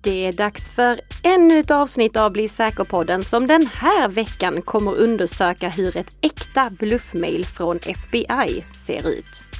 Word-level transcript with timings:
Det 0.00 0.26
är 0.26 0.32
dags 0.32 0.70
för 0.70 1.00
ännu 1.22 1.58
ett 1.58 1.70
avsnitt 1.70 2.16
av 2.16 2.32
Bli 2.32 2.48
säker-podden 2.48 3.24
som 3.24 3.46
den 3.46 3.66
här 3.74 4.08
veckan 4.08 4.60
kommer 4.62 4.94
undersöka 4.94 5.68
hur 5.68 5.96
ett 5.96 6.16
äkta 6.20 6.70
bluffmail 6.70 7.46
från 7.46 7.76
FBI 7.76 8.64
ser 8.86 9.08
ut. 9.08 9.51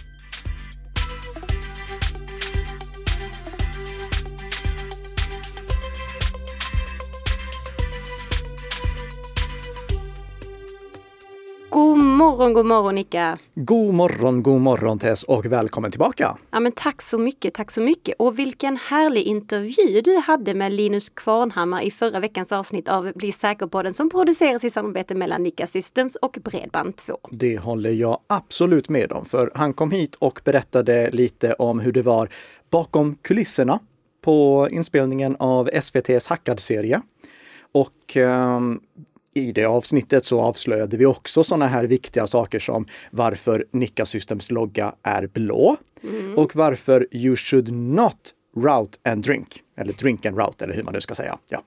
Morgon, 12.23 12.53
god 12.53 12.67
morgon 12.67 12.95
Nicka! 12.95 13.37
God 13.55 13.95
morgon, 13.95 14.43
god 14.43 14.61
morgon 14.61 14.99
Tess 14.99 15.23
och 15.23 15.47
välkommen 15.47 15.91
tillbaka! 15.91 16.37
Ja 16.51 16.61
men 16.61 16.73
tack 16.73 17.03
så 17.03 17.19
mycket, 17.19 17.55
tack 17.55 17.71
så 17.71 17.81
mycket! 17.81 18.15
Och 18.19 18.39
vilken 18.39 18.77
härlig 18.77 19.23
intervju 19.23 20.01
du 20.01 20.17
hade 20.17 20.55
med 20.55 20.73
Linus 20.73 21.11
Kvarnhammar 21.11 21.83
i 21.83 21.91
förra 21.91 22.21
veckans 22.21 22.53
avsnitt 22.53 22.89
av 22.89 23.13
Bli 23.15 23.33
säker-podden 23.33 23.95
som 23.95 24.11
produceras 24.11 24.65
i 24.65 24.71
samarbete 24.71 25.15
mellan 25.15 25.43
Nicka 25.43 25.67
Systems 25.67 26.17
och 26.17 26.37
Bredband2. 26.37 27.17
Det 27.31 27.59
håller 27.59 27.91
jag 27.91 28.19
absolut 28.27 28.89
med 28.89 29.13
om, 29.13 29.25
för 29.25 29.51
han 29.55 29.73
kom 29.73 29.91
hit 29.91 30.15
och 30.15 30.41
berättade 30.45 31.11
lite 31.11 31.53
om 31.53 31.81
hur 31.81 31.93
det 31.93 32.03
var 32.03 32.29
bakom 32.71 33.15
kulisserna 33.15 33.79
på 34.21 34.69
inspelningen 34.71 35.37
av 35.39 35.71
SVTs 35.73 36.29
Hackad-serie. 36.29 37.03
Och 37.73 38.17
um, 38.17 38.81
i 39.35 39.53
det 39.53 39.65
avsnittet 39.65 40.25
så 40.25 40.41
avslöjade 40.41 40.97
vi 40.97 41.07
också 41.07 41.45
sådana 41.45 41.67
här 41.67 41.85
viktiga 41.85 42.27
saker 42.27 42.59
som 42.59 42.87
varför 43.11 43.67
Nika 43.71 44.07
Systems 44.07 44.51
logga 44.51 44.95
är 45.03 45.27
blå 45.27 45.77
mm. 46.03 46.39
och 46.39 46.57
varför 46.57 47.07
you 47.11 47.37
should 47.37 47.73
not 47.73 48.35
route 48.57 48.99
and 49.05 49.25
drink. 49.25 49.49
Eller 49.77 49.93
drink 49.93 50.27
and 50.27 50.39
route 50.39 50.65
eller 50.65 50.75
hur 50.75 50.83
man 50.83 50.95
nu 50.95 51.01
ska 51.01 51.15
säga. 51.15 51.39
Ja. 51.49 51.63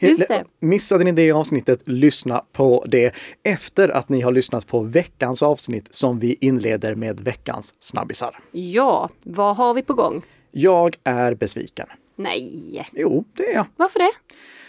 Missade 0.60 1.04
ni 1.04 1.12
det 1.12 1.32
avsnittet, 1.32 1.82
lyssna 1.84 2.44
på 2.52 2.84
det 2.88 3.14
efter 3.42 3.88
att 3.88 4.08
ni 4.08 4.20
har 4.20 4.32
lyssnat 4.32 4.66
på 4.66 4.80
veckans 4.80 5.42
avsnitt 5.42 5.94
som 5.94 6.18
vi 6.18 6.36
inleder 6.40 6.94
med 6.94 7.20
veckans 7.20 7.74
snabbisar. 7.78 8.38
Ja, 8.52 9.10
vad 9.22 9.56
har 9.56 9.74
vi 9.74 9.82
på 9.82 9.94
gång? 9.94 10.22
Jag 10.50 10.96
är 11.04 11.34
besviken. 11.34 11.86
Nej. 12.16 12.88
Jo, 12.92 13.24
det 13.32 13.50
är 13.50 13.54
jag. 13.54 13.66
Varför 13.76 13.98
det? 13.98 14.12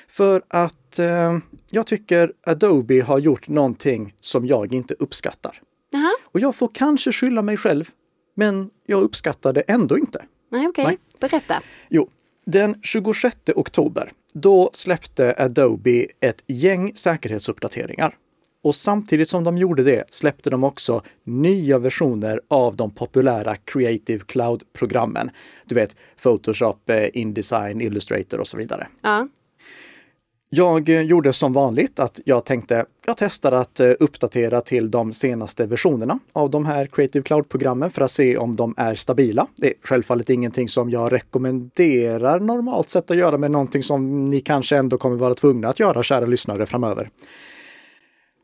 För 0.07 0.41
att 0.47 0.99
eh, 0.99 1.37
jag 1.71 1.87
tycker 1.87 2.33
Adobe 2.43 3.01
har 3.01 3.19
gjort 3.19 3.47
någonting 3.47 4.13
som 4.21 4.47
jag 4.47 4.73
inte 4.73 4.93
uppskattar. 4.99 5.61
Aha. 5.95 6.11
Och 6.25 6.39
jag 6.39 6.55
får 6.55 6.69
kanske 6.73 7.11
skylla 7.11 7.41
mig 7.41 7.57
själv, 7.57 7.89
men 8.35 8.69
jag 8.85 9.01
uppskattar 9.01 9.53
det 9.53 9.61
ändå 9.61 9.97
inte. 9.97 10.25
Nej, 10.51 10.67
okej. 10.67 10.83
Okay. 10.83 10.97
Berätta. 11.19 11.63
Jo, 11.89 12.09
den 12.45 12.75
26 12.81 13.37
oktober, 13.55 14.11
då 14.33 14.69
släppte 14.73 15.35
Adobe 15.37 16.05
ett 16.19 16.43
gäng 16.47 16.91
säkerhetsuppdateringar. 16.95 18.17
Och 18.63 18.75
samtidigt 18.75 19.29
som 19.29 19.43
de 19.43 19.57
gjorde 19.57 19.83
det 19.83 20.03
släppte 20.09 20.49
de 20.49 20.63
också 20.63 21.01
nya 21.23 21.79
versioner 21.79 22.41
av 22.47 22.75
de 22.75 22.91
populära 22.91 23.55
Creative 23.55 24.23
Cloud-programmen. 24.25 25.31
Du 25.65 25.75
vet 25.75 25.95
Photoshop, 26.23 26.89
eh, 26.89 27.07
Indesign, 27.13 27.81
Illustrator 27.81 28.39
och 28.39 28.47
så 28.47 28.57
vidare. 28.57 28.87
Ja. 29.01 29.27
Jag 30.57 30.89
eh, 30.89 31.01
gjorde 31.01 31.33
som 31.33 31.53
vanligt 31.53 31.99
att 31.99 32.19
jag 32.25 32.45
tänkte, 32.45 32.85
jag 33.05 33.17
testar 33.17 33.51
att 33.51 33.79
eh, 33.79 33.91
uppdatera 33.99 34.61
till 34.61 34.91
de 34.91 35.13
senaste 35.13 35.65
versionerna 35.65 36.19
av 36.33 36.49
de 36.49 36.65
här 36.65 36.85
Creative 36.87 37.23
Cloud-programmen 37.23 37.91
för 37.91 38.01
att 38.01 38.11
se 38.11 38.37
om 38.37 38.55
de 38.55 38.73
är 38.77 38.95
stabila. 38.95 39.47
Det 39.55 39.67
är 39.67 39.73
självfallet 39.81 40.29
ingenting 40.29 40.67
som 40.67 40.89
jag 40.89 41.13
rekommenderar 41.13 42.39
normalt 42.39 42.89
sett 42.89 43.11
att 43.11 43.17
göra, 43.17 43.37
men 43.37 43.51
någonting 43.51 43.83
som 43.83 44.25
ni 44.25 44.41
kanske 44.41 44.77
ändå 44.77 44.97
kommer 44.97 45.15
vara 45.15 45.33
tvungna 45.33 45.67
att 45.67 45.79
göra, 45.79 46.03
kära 46.03 46.25
lyssnare, 46.25 46.65
framöver. 46.65 47.09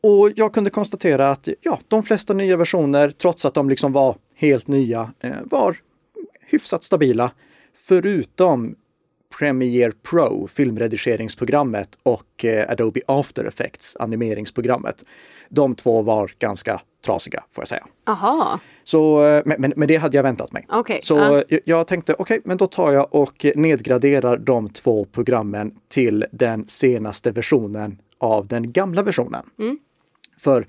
Och 0.02 0.30
jag 0.36 0.54
kunde 0.54 0.70
konstatera 0.70 1.30
att 1.30 1.48
ja, 1.60 1.78
de 1.88 2.02
flesta 2.02 2.34
nya 2.34 2.56
versioner, 2.56 3.10
trots 3.10 3.44
att 3.44 3.54
de 3.54 3.68
liksom 3.68 3.92
var 3.92 4.16
helt 4.36 4.66
nya, 4.66 5.12
eh, 5.20 5.32
var 5.44 5.76
hyfsat 6.46 6.84
stabila. 6.84 7.30
Förutom 7.74 8.74
Premiere 9.38 9.92
Pro, 10.10 10.46
filmredigeringsprogrammet 10.46 11.88
och 12.02 12.44
eh, 12.44 12.70
Adobe 12.70 13.00
After 13.06 13.44
Effects, 13.44 13.96
animeringsprogrammet. 13.96 15.04
De 15.48 15.74
två 15.74 16.02
var 16.02 16.30
ganska 16.38 16.80
trasiga, 17.06 17.44
får 17.50 17.62
jag 17.62 17.68
säga. 17.68 17.86
Aha. 18.06 18.60
Så, 18.84 19.24
eh, 19.24 19.42
men, 19.46 19.72
men 19.76 19.88
det 19.88 19.96
hade 19.96 20.16
jag 20.16 20.22
väntat 20.22 20.52
mig. 20.52 20.66
Okay. 20.70 20.98
Så 21.02 21.18
uh. 21.18 21.42
jag, 21.48 21.60
jag 21.64 21.86
tänkte, 21.86 22.12
okej, 22.12 22.22
okay, 22.22 22.40
men 22.44 22.56
då 22.56 22.66
tar 22.66 22.92
jag 22.92 23.14
och 23.14 23.46
nedgraderar 23.54 24.36
de 24.36 24.68
två 24.68 25.04
programmen 25.04 25.74
till 25.88 26.24
den 26.32 26.66
senaste 26.66 27.30
versionen 27.30 27.98
av 28.18 28.46
den 28.46 28.72
gamla 28.72 29.02
versionen. 29.02 29.46
Mm. 29.58 29.78
För 30.38 30.66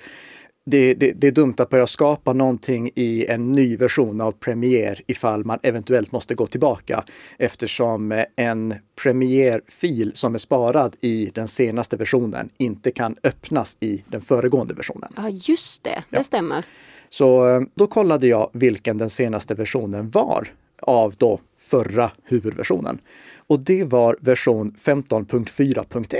det, 0.66 0.94
det, 0.94 1.12
det, 1.12 1.28
är 1.28 1.32
dumt 1.32 1.54
att 1.58 1.70
börja 1.70 1.88
skapa 1.88 2.34
någonting 2.34 2.90
i 2.96 3.26
en 3.26 3.52
ny 3.52 3.78
version 3.78 4.22
av 4.22 4.32
Premiere 4.32 4.98
ifall 5.08 5.46
man 5.46 5.60
eventuellt 5.64 6.12
måste 6.12 6.36
gå 6.36 6.48
tillbaka 6.48 7.04
eftersom 7.38 8.24
en 8.36 8.76
Premiere-fil 9.04 10.12
som 10.16 10.34
är 10.34 10.38
sparad 10.38 10.96
i 11.02 11.32
den 11.34 11.48
senaste 11.48 11.98
versionen 11.98 12.50
inte 12.58 12.92
kan 12.92 13.16
öppnas 13.24 13.78
i 13.80 14.04
den 14.08 14.22
föregående 14.22 14.74
versionen. 14.74 15.14
Ja, 15.16 15.30
just 15.30 15.84
det. 15.84 16.04
Det 16.10 16.18
ja. 16.18 16.24
stämmer. 16.24 16.66
Så 17.10 17.50
eh, 17.50 17.62
då 17.76 17.88
kollade 17.88 18.28
jag 18.28 18.50
vilken 18.54 18.98
den 18.98 19.10
senaste 19.10 19.56
versionen 19.56 20.10
var 20.10 20.48
av 20.82 21.16
då 21.18 21.40
förra 21.60 22.12
huvudversionen. 22.24 23.00
Och 23.48 23.60
det 23.60 23.84
var 23.84 24.18
version 24.22 24.76
15.4.1. 24.80 26.16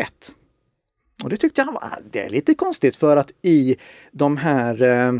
Och 1.24 1.30
det 1.30 1.38
tyckte 1.38 1.62
han 1.62 1.74
var 1.74 2.00
det 2.12 2.20
är 2.20 2.30
lite 2.30 2.54
konstigt 2.54 2.96
för 2.96 3.18
att 3.18 3.32
i 3.42 3.76
de 4.12 4.38
här 4.38 4.84
eh, 4.84 5.14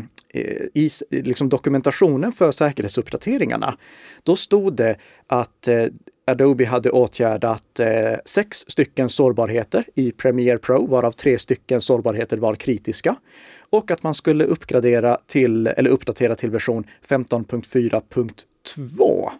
i 0.74 0.88
liksom 1.10 1.48
dokumentationen 1.48 2.32
för 2.32 2.50
säkerhetsuppdateringarna, 2.50 3.76
då 4.22 4.36
stod 4.36 4.76
det 4.76 4.96
att 5.26 5.68
eh, 5.68 5.86
Adobe 6.26 6.64
hade 6.64 6.90
åtgärdat 6.90 7.80
eh, 7.80 8.14
sex 8.24 8.64
stycken 8.68 9.08
sårbarheter 9.08 9.84
i 9.94 10.12
Premiere 10.12 10.58
Pro, 10.58 10.86
varav 10.86 11.12
tre 11.12 11.38
stycken 11.38 11.80
sårbarheter 11.80 12.36
var 12.36 12.54
kritiska. 12.54 13.16
Och 13.70 13.90
att 13.90 14.02
man 14.02 14.14
skulle 14.14 14.44
uppgradera 14.44 15.18
till, 15.26 15.66
eller 15.66 15.90
uppdatera 15.90 16.34
till 16.34 16.50
version 16.50 16.86
15.4.2. 17.08 19.30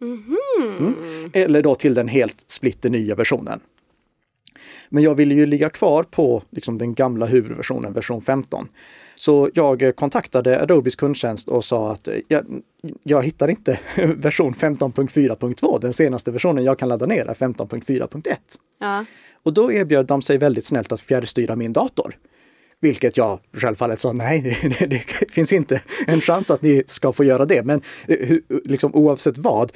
Mm 0.00 0.24
mm. 0.58 0.94
Eller 1.32 1.62
då 1.62 1.74
till 1.74 1.94
den 1.94 2.08
helt 2.08 2.44
splitter 2.46 2.90
nya 2.90 3.14
versionen. 3.14 3.60
Men 4.88 5.02
jag 5.02 5.14
ville 5.14 5.34
ju 5.34 5.46
ligga 5.46 5.70
kvar 5.70 6.02
på 6.02 6.42
liksom, 6.50 6.78
den 6.78 6.94
gamla 6.94 7.26
huvudversionen, 7.26 7.92
version 7.92 8.22
15. 8.22 8.68
Så 9.14 9.50
jag 9.54 9.96
kontaktade 9.96 10.62
Adobes 10.62 10.96
kundtjänst 10.96 11.48
och 11.48 11.64
sa 11.64 11.92
att 11.92 12.08
jag, 12.28 12.44
jag 13.02 13.24
hittar 13.24 13.48
inte 13.48 13.80
version 14.16 14.54
15.4.2. 14.54 15.80
Den 15.80 15.92
senaste 15.92 16.30
versionen 16.30 16.64
jag 16.64 16.78
kan 16.78 16.88
ladda 16.88 17.06
ner 17.06 17.26
är 17.26 17.34
15.4.1. 17.34 18.36
Ja. 18.80 19.04
Och 19.42 19.52
då 19.52 19.72
erbjöd 19.72 20.06
de 20.06 20.22
sig 20.22 20.38
väldigt 20.38 20.64
snällt 20.64 20.92
att 20.92 21.00
fjärrstyra 21.00 21.56
min 21.56 21.72
dator. 21.72 22.14
Vilket 22.80 23.16
jag 23.16 23.40
självfallet 23.52 24.00
sa, 24.00 24.12
nej, 24.12 24.58
det, 24.78 24.86
det, 24.86 25.02
finns 25.30 25.52
inte 25.52 25.82
en 26.06 26.20
chans 26.20 26.50
att 26.50 26.62
ni 26.62 26.82
ska 26.86 27.12
få 27.12 27.24
göra 27.24 27.44
det. 27.46 27.62
Men 27.62 27.82
eh, 28.08 28.36
liksom, 28.64 28.94
oavsett 28.94 29.38
vad, 29.38 29.72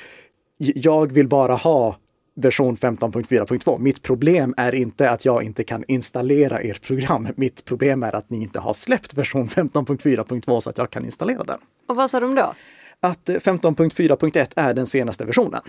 jag 0.58 1.12
vill 1.12 1.28
bara 1.28 1.54
ha 1.54 1.96
version 2.34 2.76
15.4.2. 2.76 3.78
Mitt 3.78 4.02
problem 4.02 4.54
är 4.56 4.74
inte 4.74 5.10
att 5.10 5.24
jag 5.24 5.42
inte 5.42 5.64
kan 5.64 5.84
installera 5.88 6.58
ert 6.58 6.86
program. 6.86 7.28
Mitt 7.36 7.64
problem 7.64 8.02
är 8.02 8.14
att 8.14 8.30
ni 8.30 8.42
inte 8.42 8.60
har 8.60 8.72
släppt 8.72 9.14
version 9.14 9.48
15.4.2 9.48 10.60
så 10.60 10.70
att 10.70 10.78
jag 10.78 10.90
kan 10.90 11.04
installera 11.04 11.44
den. 11.44 11.58
Och 11.88 11.96
vad 11.96 12.10
sa 12.10 12.20
de 12.20 12.34
då? 12.34 12.54
Att 13.00 13.28
15.4.1 13.28 14.52
är 14.56 14.74
den 14.74 14.86
senaste 14.86 15.24
versionen. 15.24 15.62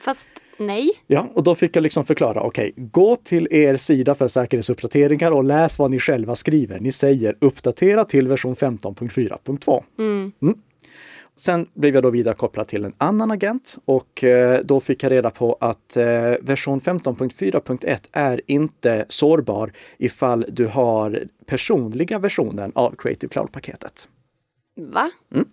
Fast 0.00 0.28
nej. 0.58 0.90
Ja, 1.06 1.28
och 1.34 1.42
då 1.42 1.54
fick 1.54 1.76
jag 1.76 1.82
liksom 1.82 2.04
förklara, 2.04 2.40
okej, 2.40 2.72
okay, 2.72 2.84
gå 2.86 3.16
till 3.16 3.48
er 3.50 3.76
sida 3.76 4.14
för 4.14 4.28
säkerhetsuppdateringar 4.28 5.30
och 5.30 5.44
läs 5.44 5.78
vad 5.78 5.90
ni 5.90 5.98
själva 5.98 6.36
skriver. 6.36 6.80
Ni 6.80 6.92
säger 6.92 7.36
uppdatera 7.40 8.04
till 8.04 8.28
version 8.28 8.54
15.4.2. 8.54 9.82
Mm. 9.98 10.32
Mm. 10.42 10.58
Sen 11.38 11.66
blev 11.74 11.94
jag 11.94 12.02
då 12.02 12.10
vidare 12.10 12.34
kopplad 12.34 12.68
till 12.68 12.84
en 12.84 12.94
annan 12.98 13.30
agent 13.30 13.78
och 13.84 14.24
eh, 14.24 14.60
då 14.64 14.80
fick 14.80 15.02
jag 15.02 15.12
reda 15.12 15.30
på 15.30 15.56
att 15.60 15.96
eh, 15.96 16.04
version 16.40 16.80
15.4.1 16.80 18.08
är 18.12 18.40
inte 18.46 19.04
sårbar 19.08 19.72
ifall 19.98 20.46
du 20.48 20.66
har 20.66 21.24
personliga 21.46 22.18
versionen 22.18 22.72
av 22.74 22.94
Creative 22.98 23.30
Cloud-paketet. 23.30 24.08
Va? 24.76 25.10
Mm. 25.34 25.48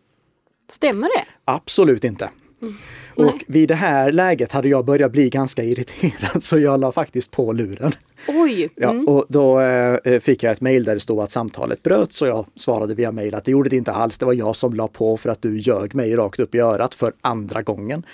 Stämmer 0.70 1.08
det? 1.08 1.26
Absolut 1.46 2.04
inte. 2.04 2.30
Mm. 2.62 2.74
Och 3.16 3.44
vid 3.48 3.70
det 3.70 3.76
här 3.76 4.12
läget 4.12 4.52
hade 4.52 4.70
jag 4.70 4.86
börjat 4.86 5.12
bli 5.12 5.30
ganska 5.30 5.64
irriterad 5.64 6.44
så 6.44 6.60
jag 6.60 6.80
la 6.80 6.92
faktiskt 6.92 7.32
på 7.32 7.54
luren. 7.54 7.92
Oj! 8.28 8.70
Ja, 8.76 8.90
mm. 8.90 9.08
och 9.08 9.26
då 9.30 9.60
eh, 9.60 10.20
fick 10.20 10.44
jag 10.44 10.52
ett 10.52 10.62
mejl 10.62 10.84
där 10.84 10.94
det 10.94 11.00
stod 11.00 11.20
att 11.20 11.32
samtalet 11.32 11.84
bröts 11.84 12.22
och 12.22 12.28
jag 12.28 12.46
svarade 12.56 12.96
via 12.96 13.12
mejl 13.12 13.36
att 13.36 13.46
det 13.46 13.52
gjorde 13.52 13.70
det 13.70 13.78
inte 13.78 13.92
alls. 13.92 14.18
Det 14.18 14.26
var 14.26 14.34
jag 14.34 14.56
som 14.56 14.74
la 14.74 14.88
på 14.88 15.18
för 15.18 15.30
att 15.30 15.42
du 15.42 15.58
ljög 15.58 15.96
mig 15.96 16.16
rakt 16.16 16.40
upp 16.40 16.56
i 16.56 16.60
örat 16.60 16.96
för 16.96 17.14
andra 17.22 17.62
gången. 17.62 18.06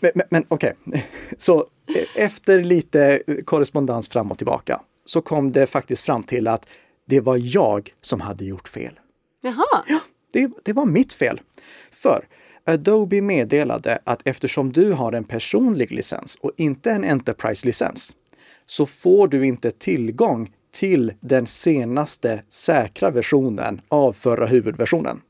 Men, 0.00 0.12
men, 0.14 0.26
men 0.30 0.44
okej, 0.48 0.74
okay. 0.86 1.02
så 1.38 1.66
efter 2.14 2.64
lite 2.64 3.22
korrespondens 3.44 4.08
fram 4.08 4.30
och 4.30 4.38
tillbaka 4.38 4.80
så 5.04 5.20
kom 5.20 5.52
det 5.52 5.66
faktiskt 5.66 6.02
fram 6.02 6.22
till 6.22 6.48
att 6.48 6.68
det 7.06 7.20
var 7.20 7.36
jag 7.36 7.90
som 8.00 8.20
hade 8.20 8.44
gjort 8.44 8.68
fel. 8.68 9.00
Jaha. 9.42 9.84
Ja, 9.88 10.00
det, 10.32 10.50
det 10.64 10.72
var 10.72 10.86
mitt 10.86 11.14
fel. 11.14 11.40
För 11.90 12.24
Adobe 12.68 13.20
meddelade 13.20 13.98
att 14.04 14.22
eftersom 14.24 14.72
du 14.72 14.92
har 14.92 15.12
en 15.12 15.24
personlig 15.24 15.92
licens 15.92 16.38
och 16.40 16.52
inte 16.56 16.90
en 16.90 17.04
Enterprise-licens 17.04 18.16
så 18.66 18.86
får 18.86 19.28
du 19.28 19.46
inte 19.46 19.70
tillgång 19.70 20.52
till 20.70 21.12
den 21.20 21.46
senaste 21.46 22.42
säkra 22.48 23.10
versionen 23.10 23.80
av 23.88 24.12
förra 24.12 24.46
huvudversionen. 24.46 25.20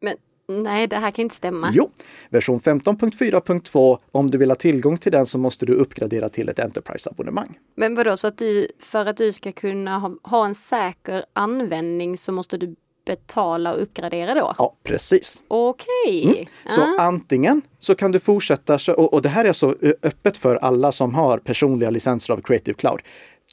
Men 0.00 0.14
nej, 0.62 0.86
det 0.86 0.96
här 0.96 1.10
kan 1.10 1.22
inte 1.22 1.34
stämma. 1.34 1.70
Jo, 1.74 1.90
version 2.30 2.60
15.4.2. 2.60 3.98
Om 4.12 4.30
du 4.30 4.38
vill 4.38 4.50
ha 4.50 4.56
tillgång 4.56 4.98
till 4.98 5.12
den 5.12 5.26
så 5.26 5.38
måste 5.38 5.66
du 5.66 5.74
uppgradera 5.74 6.28
till 6.28 6.48
ett 6.48 6.58
Enterprise-abonnemang. 6.58 7.58
Men 7.76 7.94
vadå, 7.94 8.16
så 8.16 8.26
att 8.26 8.38
du, 8.38 8.68
för 8.80 9.06
att 9.06 9.16
du 9.16 9.32
ska 9.32 9.52
kunna 9.52 9.98
ha, 9.98 10.16
ha 10.22 10.46
en 10.46 10.54
säker 10.54 11.24
användning 11.32 12.16
så 12.16 12.32
måste 12.32 12.56
du 12.56 12.74
betala 13.04 13.72
och 13.74 13.82
uppgradera 13.82 14.34
då? 14.34 14.54
Ja, 14.58 14.76
precis. 14.84 15.42
Okej. 15.48 16.22
Mm. 16.24 16.36
Så 16.66 16.80
Ah. 16.80 16.96
antingen 16.98 17.62
så 17.78 17.94
kan 17.94 18.12
du 18.12 18.18
fortsätta, 18.20 18.78
och, 18.96 19.14
och 19.14 19.22
det 19.22 19.28
här 19.28 19.44
är 19.44 19.52
så 19.52 19.74
öppet 20.02 20.36
för 20.36 20.56
alla 20.56 20.92
som 20.92 21.14
har 21.14 21.38
personliga 21.38 21.90
licenser 21.90 22.32
av 22.34 22.40
Creative 22.40 22.74
Cloud. 22.74 23.00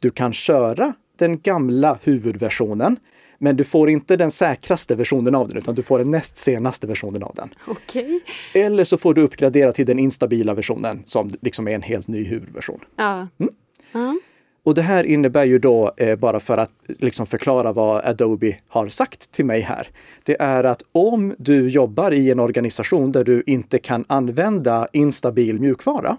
Du 0.01 0.09
kan 0.11 0.33
köra 0.33 0.93
den 1.19 1.39
gamla 1.41 1.97
huvudversionen, 2.03 2.97
men 3.37 3.57
du 3.57 3.63
får 3.63 3.89
inte 3.89 4.17
den 4.17 4.31
säkraste 4.31 4.95
versionen 4.95 5.35
av 5.35 5.47
den, 5.47 5.57
utan 5.57 5.75
du 5.75 5.83
får 5.83 5.99
den 5.99 6.11
näst 6.11 6.37
senaste 6.37 6.87
versionen 6.87 7.23
av 7.23 7.33
den. 7.35 7.49
Okej. 7.67 8.19
Eller 8.53 8.83
så 8.83 8.97
får 8.97 9.13
du 9.13 9.21
uppgradera 9.21 9.71
till 9.71 9.85
den 9.85 9.99
instabila 9.99 10.53
versionen 10.53 11.01
som 11.05 11.29
liksom 11.41 11.67
är 11.67 11.75
en 11.75 11.81
helt 11.81 12.07
ny 12.07 12.23
huvudversion. 12.23 12.79
Ja. 12.95 13.27
Mm. 13.39 13.53
Ja. 13.91 14.15
Och 14.63 14.73
det 14.73 14.81
här 14.81 15.03
innebär 15.03 15.45
ju 15.45 15.59
då, 15.59 15.91
eh, 15.97 16.15
bara 16.15 16.39
för 16.39 16.57
att 16.57 16.71
liksom 16.87 17.25
förklara 17.25 17.73
vad 17.73 18.05
Adobe 18.05 18.57
har 18.67 18.89
sagt 18.89 19.31
till 19.31 19.45
mig 19.45 19.61
här, 19.61 19.87
det 20.23 20.41
är 20.41 20.63
att 20.63 20.83
om 20.91 21.35
du 21.37 21.69
jobbar 21.69 22.11
i 22.11 22.31
en 22.31 22.39
organisation 22.39 23.11
där 23.11 23.23
du 23.23 23.43
inte 23.45 23.79
kan 23.79 24.05
använda 24.07 24.87
instabil 24.93 25.59
mjukvara, 25.59 26.17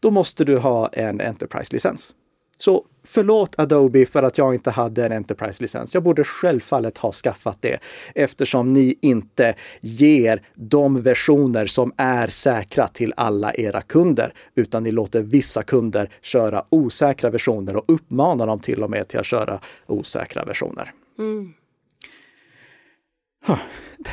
då 0.00 0.10
måste 0.10 0.44
du 0.44 0.58
ha 0.58 0.88
en 0.88 1.20
Enterprise-licens. 1.20 2.14
Så 2.58 2.84
förlåt 3.04 3.58
Adobe 3.58 4.06
för 4.06 4.22
att 4.22 4.38
jag 4.38 4.54
inte 4.54 4.70
hade 4.70 5.06
en 5.06 5.12
Enterprise-licens. 5.12 5.94
Jag 5.94 6.02
borde 6.02 6.24
självfallet 6.24 6.98
ha 6.98 7.12
skaffat 7.12 7.62
det 7.62 7.78
eftersom 8.14 8.72
ni 8.72 8.98
inte 9.00 9.54
ger 9.80 10.42
de 10.54 11.02
versioner 11.02 11.66
som 11.66 11.92
är 11.96 12.28
säkra 12.28 12.88
till 12.88 13.14
alla 13.16 13.54
era 13.54 13.82
kunder, 13.82 14.32
utan 14.54 14.82
ni 14.82 14.92
låter 14.92 15.22
vissa 15.22 15.62
kunder 15.62 16.10
köra 16.22 16.64
osäkra 16.70 17.30
versioner 17.30 17.76
och 17.76 17.84
uppmanar 17.88 18.46
dem 18.46 18.60
till 18.60 18.82
och 18.82 18.90
med 18.90 19.08
till 19.08 19.20
att 19.20 19.26
köra 19.26 19.60
osäkra 19.86 20.44
versioner. 20.44 20.92
Mm. 21.18 21.54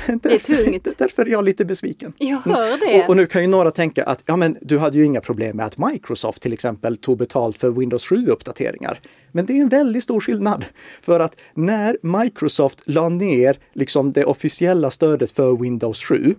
Därför, 0.08 0.66
tungt. 0.66 0.88
Därför 0.98 1.26
är 1.26 1.30
jag 1.30 1.44
lite 1.46 1.66
besviken. 1.66 2.14
Jag 2.18 2.38
hör 2.38 2.88
det. 2.88 3.04
Och, 3.04 3.10
och 3.10 3.16
nu 3.16 3.26
kan 3.26 3.42
ju 3.42 3.48
några 3.48 3.72
tänka 3.72 4.04
att 4.04 4.24
ja, 4.26 4.36
men 4.36 4.58
du 4.62 4.78
hade 4.78 4.98
ju 4.98 5.06
inga 5.06 5.22
problem 5.22 5.58
med 5.58 5.66
att 5.66 5.78
Microsoft 5.78 6.42
till 6.42 6.54
exempel 6.54 6.98
tog 6.98 7.18
betalt 7.18 7.58
för 7.58 7.70
Windows 7.70 8.12
7-uppdateringar. 8.12 9.00
Men 9.32 9.46
det 9.46 9.54
är 9.54 9.62
en 9.62 9.70
väldigt 9.70 10.04
stor 10.04 10.20
skillnad. 10.20 10.66
För 11.02 11.20
att 11.20 11.38
när 11.54 11.98
Microsoft 12.02 12.82
la 12.86 13.10
ner 13.10 13.58
liksom 13.74 14.12
det 14.12 14.26
officiella 14.26 14.92
stödet 14.92 15.32
för 15.32 15.58
Windows 15.62 16.04
7 16.04 16.36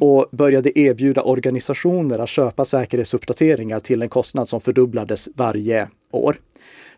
och 0.00 0.28
började 0.32 0.78
erbjuda 0.78 1.22
organisationer 1.22 2.18
att 2.18 2.28
köpa 2.28 2.64
säkerhetsuppdateringar 2.64 3.80
till 3.80 4.02
en 4.02 4.08
kostnad 4.08 4.48
som 4.48 4.60
fördubblades 4.60 5.28
varje 5.34 5.88
år. 6.10 6.36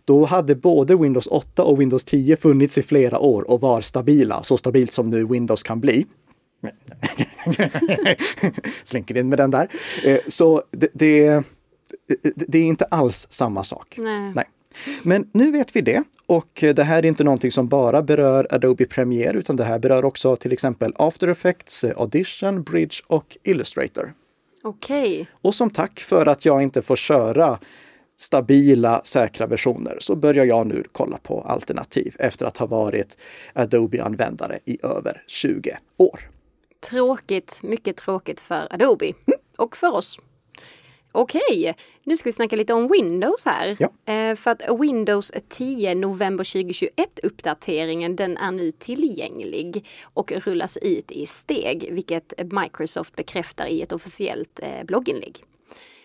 Då 0.05 0.25
hade 0.25 0.55
både 0.55 0.97
Windows 0.97 1.27
8 1.27 1.63
och 1.65 1.81
Windows 1.81 2.05
10 2.05 2.37
funnits 2.37 2.79
i 2.79 2.83
flera 2.83 3.19
år 3.19 3.51
och 3.51 3.61
var 3.61 3.81
stabila, 3.81 4.43
så 4.43 4.57
stabilt 4.57 4.93
som 4.93 5.11
nu 5.11 5.25
Windows 5.25 5.63
kan 5.63 5.81
bli. 5.81 6.07
Slinker 8.85 9.17
in 9.17 9.29
med 9.29 9.39
den 9.39 9.51
där. 9.51 9.69
Eh, 10.05 10.19
Så 10.27 10.63
det, 10.71 10.89
det, 10.93 11.43
det 12.35 12.59
är 12.59 12.63
inte 12.63 12.85
alls 12.85 13.27
samma 13.31 13.63
sak. 13.63 13.95
Nej. 13.99 14.33
Nej. 14.35 14.45
Men 15.03 15.29
nu 15.33 15.51
vet 15.51 15.77
vi 15.77 15.81
det 15.81 16.03
och 16.27 16.65
det 16.75 16.83
här 16.83 16.99
är 16.99 17.07
inte 17.07 17.25
någonting 17.25 17.51
som 17.51 17.69
bara 17.69 18.03
berör 18.03 18.47
Adobe 18.51 18.85
Premiere 18.85 19.39
utan 19.39 19.57
det 19.57 19.65
här 19.65 19.79
berör 19.79 20.05
också 20.05 20.37
till 20.37 20.53
exempel 20.53 20.93
After 20.97 21.29
Effects, 21.29 21.85
Audition, 21.85 22.63
Bridge 22.63 22.97
och 23.07 23.37
Illustrator. 23.43 24.13
Okej. 24.63 25.29
Och 25.43 25.55
som 25.55 25.71
tack 25.71 26.01
för 26.01 26.27
att 26.27 26.45
jag 26.45 26.63
inte 26.63 26.83
får 26.83 26.97
köra 26.97 27.59
stabila, 28.17 29.01
säkra 29.05 29.47
versioner 29.47 29.97
så 30.01 30.17
börjar 30.17 30.45
jag 30.45 30.67
nu 30.67 30.85
kolla 30.93 31.19
på 31.19 31.41
alternativ 31.41 32.17
efter 32.19 32.47
att 32.47 32.57
ha 32.57 32.67
varit 32.67 33.19
Adobe-användare 33.53 34.59
i 34.65 34.79
över 34.83 35.23
20 35.27 35.79
år. 35.97 36.21
Tråkigt, 36.81 37.61
mycket 37.63 37.97
tråkigt 37.97 38.41
för 38.41 38.69
Adobe. 38.71 39.13
Och 39.59 39.77
för 39.77 39.93
oss. 39.93 40.19
Okej, 41.17 41.75
nu 42.05 42.17
ska 42.17 42.29
vi 42.29 42.33
snacka 42.33 42.57
lite 42.57 42.75
om 42.75 42.89
Windows 42.89 43.47
här. 43.47 43.77
Ja. 43.79 44.13
Eh, 44.13 44.37
för 44.37 44.51
att 44.51 44.63
Windows 44.81 45.33
10 45.49 45.95
november 45.95 46.45
2021 46.45 47.19
uppdateringen 47.23 48.17
den 48.17 48.37
är 48.37 48.53
nu 48.53 48.71
tillgänglig 48.71 49.87
och 50.03 50.33
rullas 50.33 50.77
ut 50.77 51.13
i 51.13 51.27
steg, 51.27 51.89
vilket 51.93 52.33
Microsoft 52.53 53.17
bekräftar 53.17 53.67
i 53.67 53.83
ett 53.83 53.93
officiellt 53.93 54.61
eh, 54.63 54.85
blogginlägg. 54.85 55.45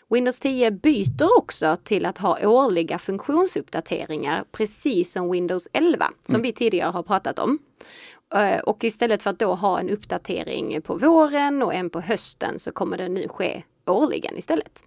Windows 0.09 0.39
10 0.39 0.71
byter 0.71 1.38
också 1.38 1.77
till 1.83 2.06
att 2.06 2.17
ha 2.17 2.47
årliga 2.47 2.97
funktionsuppdateringar, 2.97 4.44
precis 4.51 5.11
som 5.11 5.31
Windows 5.31 5.67
11, 5.73 6.11
som 6.21 6.41
vi 6.41 6.51
tidigare 6.51 6.89
har 6.91 7.03
pratat 7.03 7.39
om. 7.39 7.59
Eh, 8.35 8.59
Och 8.59 8.83
istället 8.83 9.23
för 9.23 9.29
att 9.29 9.39
då 9.39 9.53
ha 9.53 9.79
en 9.79 9.89
uppdatering 9.89 10.81
på 10.81 10.95
våren 10.95 11.61
och 11.63 11.73
en 11.73 11.89
på 11.89 12.01
hösten 12.01 12.59
så 12.59 12.71
kommer 12.71 12.97
det 12.97 13.09
nu 13.09 13.27
ske 13.27 13.63
årligen 13.85 14.38
istället. 14.38 14.83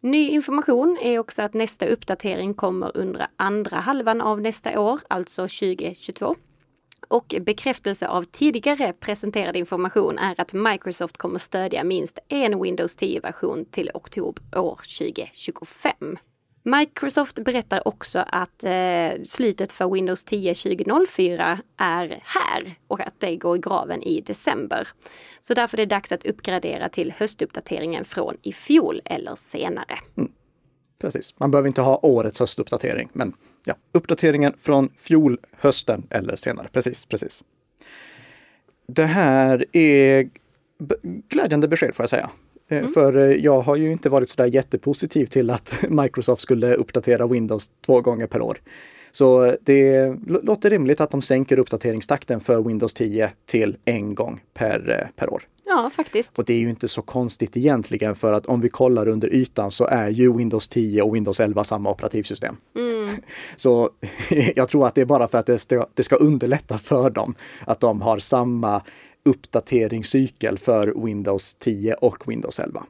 Ny 0.00 0.28
information 0.28 0.98
är 1.02 1.18
också 1.18 1.42
att 1.42 1.54
nästa 1.54 1.86
uppdatering 1.86 2.54
kommer 2.54 2.96
under 2.96 3.26
andra 3.36 3.76
halvan 3.76 4.20
av 4.20 4.40
nästa 4.40 4.80
år, 4.80 5.00
alltså 5.08 5.42
2022. 5.42 6.34
Och 7.08 7.34
bekräftelse 7.40 8.08
av 8.08 8.22
tidigare 8.22 8.92
presenterad 8.92 9.56
information 9.56 10.18
är 10.18 10.40
att 10.40 10.52
Microsoft 10.52 11.16
kommer 11.16 11.38
stödja 11.38 11.84
minst 11.84 12.18
en 12.28 12.62
Windows 12.62 12.98
10-version 12.98 13.64
till 13.64 13.90
oktober 13.94 14.58
år 14.58 14.80
2025. 14.98 16.18
Microsoft 16.62 17.44
berättar 17.44 17.88
också 17.88 18.24
att 18.28 18.64
eh, 18.64 19.22
slutet 19.24 19.72
för 19.72 19.90
Windows 19.90 20.24
10 20.24 20.54
2004 20.54 21.58
är 21.76 22.20
här 22.24 22.74
och 22.86 23.00
att 23.00 23.14
det 23.18 23.36
går 23.36 23.56
i 23.56 23.60
graven 23.60 24.02
i 24.02 24.20
december. 24.20 24.88
Så 25.40 25.54
därför 25.54 25.78
är 25.78 25.86
det 25.86 25.94
dags 25.94 26.12
att 26.12 26.26
uppgradera 26.26 26.88
till 26.88 27.12
höstuppdateringen 27.16 28.04
från 28.04 28.36
i 28.42 28.52
fjol 28.52 29.00
eller 29.04 29.36
senare. 29.36 29.98
Mm. 30.16 30.32
Precis, 31.00 31.34
man 31.38 31.50
behöver 31.50 31.66
inte 31.66 31.82
ha 31.82 32.00
årets 32.02 32.40
höstuppdatering, 32.40 33.08
men 33.12 33.32
ja, 33.66 33.74
uppdateringen 33.92 34.52
från 34.58 34.88
fjol, 34.98 35.38
hösten 35.52 36.06
eller 36.10 36.36
senare. 36.36 36.68
Precis, 36.72 37.04
precis. 37.04 37.44
Det 38.88 39.06
här 39.06 39.64
är 39.72 40.28
glädjande 41.28 41.68
besked 41.68 41.94
får 41.94 42.02
jag 42.02 42.10
säga. 42.10 42.30
Eh, 42.68 42.86
För 42.88 43.16
eh, 43.16 43.36
jag 43.36 43.60
har 43.60 43.76
ju 43.76 43.92
inte 43.92 44.10
varit 44.10 44.28
sådär 44.28 44.46
jättepositiv 44.54 45.26
till 45.26 45.50
att 45.50 45.74
Microsoft 45.88 46.42
skulle 46.42 46.74
uppdatera 46.74 47.26
Windows 47.26 47.70
två 47.86 48.00
gånger 48.00 48.26
per 48.26 48.40
år. 48.40 48.58
Så 49.10 49.44
eh, 49.44 49.52
det 49.60 50.14
låter 50.26 50.70
rimligt 50.70 51.00
att 51.00 51.10
de 51.10 51.22
sänker 51.22 51.58
uppdateringstakten 51.58 52.40
för 52.40 52.62
Windows 52.62 52.94
10 52.94 53.30
till 53.46 53.76
en 53.84 54.14
gång 54.14 54.40
per, 54.54 55.10
per 55.16 55.32
år. 55.32 55.42
Ja, 55.68 55.90
faktiskt. 55.90 56.38
Och 56.38 56.44
det 56.44 56.52
är 56.52 56.58
ju 56.58 56.70
inte 56.70 56.88
så 56.88 57.02
konstigt 57.02 57.56
egentligen 57.56 58.14
för 58.14 58.32
att 58.32 58.46
om 58.46 58.60
vi 58.60 58.68
kollar 58.68 59.08
under 59.08 59.34
ytan 59.34 59.70
så 59.70 59.84
är 59.84 60.08
ju 60.08 60.36
Windows 60.36 60.68
10 60.68 61.02
och 61.02 61.14
Windows 61.14 61.40
11 61.40 61.64
samma 61.64 61.90
operativsystem. 61.90 62.56
Så 63.56 63.90
jag 64.56 64.68
tror 64.68 64.86
att 64.86 64.94
det 64.94 65.00
är 65.00 65.04
bara 65.04 65.28
för 65.28 65.38
att 65.38 65.46
det 65.46 65.58
ska, 65.58 65.86
det 65.94 66.02
ska 66.02 66.16
underlätta 66.16 66.78
för 66.78 67.10
dem 67.10 67.34
att 67.66 67.80
de 67.80 68.02
har 68.02 68.18
samma 68.18 68.82
uppdateringscykel 69.26 70.58
för 70.58 71.04
Windows 71.04 71.54
10 71.54 71.94
och 71.94 72.28
Windows 72.28 72.60
11. 72.60 72.84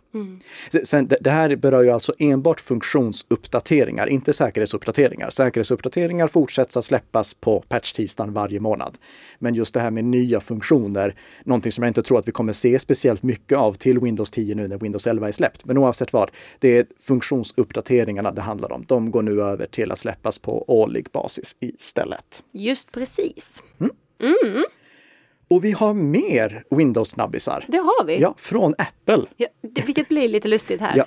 Sen, 0.85 1.09
det- 1.21 1.31
här 1.31 1.57
berör 1.57 1.83
ju 1.83 1.91
alltså 1.91 2.15
enbart 2.19 2.61
funktionsuppdateringar, 2.61 4.07
inte 4.07 4.33
säkerhetsuppdateringar. 4.33 5.31
Säkerhetsuppdateringar 5.31 6.29
fortsätts 6.29 6.77
att 6.77 6.85
släppas 6.85 7.35
på 7.35 7.65
patch-tisdagen 7.69 8.33
varje 8.33 8.61
månad. 8.61 8.99
Men 9.39 9.55
just 9.55 9.75
det 9.75 9.81
här 9.81 9.91
med 9.91 10.05
nya 10.05 10.41
funktioner, 10.41 11.15
någonting 11.45 11.73
som 11.73 11.85
jag 11.85 11.91
inte 11.91 12.03
tror 12.03 12.19
att 12.19 12.29
vi 12.29 12.33
kommer 12.33 12.53
se 12.53 12.79
speciellt 12.79 13.23
mycket 13.23 13.59
av 13.59 13.73
till 13.73 13.99
Windows 14.01 14.31
10 14.31 14.55
nu 14.55 14.69
när 14.69 14.79
Windows 14.79 15.07
11 15.07 15.29
är 15.29 15.33
släppt. 15.33 15.65
Men 15.65 15.79
oavsett 15.79 16.13
vad, 16.13 16.31
det 16.59 16.79
är 16.79 16.87
funktionsuppdateringarna 17.01 18.33
det 18.33 18.41
handlar 18.41 18.73
om. 18.73 18.85
De 18.89 19.11
går 19.11 19.23
nu 19.23 19.43
över 19.43 19.67
till 19.67 19.93
att 19.93 19.99
släppas 19.99 20.39
på 20.39 20.65
årlig 20.81 21.07
basis 21.13 21.57
istället. 21.61 22.43
Just 22.53 22.93
precis. 22.93 23.63
Och 25.51 25.65
vi 25.65 25.73
har 25.73 25.95
mer 25.95 26.65
Windows-snabbisar. 26.71 27.65
Det 27.69 27.77
har 27.77 28.05
vi. 28.05 28.21
Ja, 28.21 28.35
från 28.39 28.75
Apple. 28.79 29.25
Ja, 29.37 29.47
det, 29.61 29.87
vilket 29.87 30.09
blir 30.09 30.29
lite 30.29 30.49
lustigt 30.49 30.81
här. 30.81 30.97
Ja. 30.97 31.05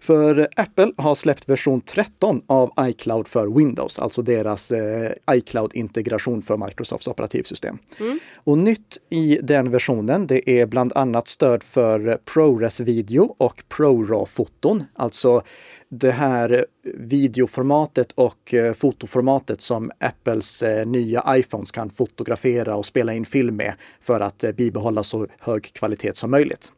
För 0.00 0.48
Apple 0.56 0.92
har 0.96 1.14
släppt 1.14 1.48
version 1.48 1.80
13 1.80 2.42
av 2.46 2.72
iCloud 2.80 3.28
för 3.28 3.56
Windows, 3.56 3.98
alltså 3.98 4.22
deras 4.22 4.70
eh, 4.72 5.12
iCloud-integration 5.32 6.42
för 6.42 6.56
Microsofts 6.56 7.08
operativsystem. 7.08 7.78
Mm. 8.00 8.18
Och 8.34 8.58
nytt 8.58 8.98
i 9.10 9.38
den 9.42 9.70
versionen, 9.70 10.26
det 10.26 10.50
är 10.50 10.66
bland 10.66 10.92
annat 10.94 11.28
stöd 11.28 11.62
för 11.62 12.18
ProRes-video 12.24 13.34
och 13.38 13.62
ProRAW-foton, 13.68 14.84
alltså 14.94 15.42
det 15.88 16.10
här 16.10 16.66
videoformatet 16.94 18.12
och 18.12 18.54
eh, 18.54 18.72
fotoformatet 18.72 19.60
som 19.60 19.90
Apples 19.98 20.62
eh, 20.62 20.86
nya 20.86 21.24
iPhones 21.28 21.70
kan 21.70 21.90
fotografera 21.90 22.76
och 22.76 22.86
spela 22.86 23.14
in 23.14 23.24
film 23.24 23.56
med 23.56 23.74
för 24.00 24.20
att 24.20 24.44
eh, 24.44 24.52
bibehålla 24.52 25.02
så 25.02 25.26
hög 25.38 25.72
kvalitet 25.72 26.14
som 26.14 26.30
möjligt. 26.30 26.72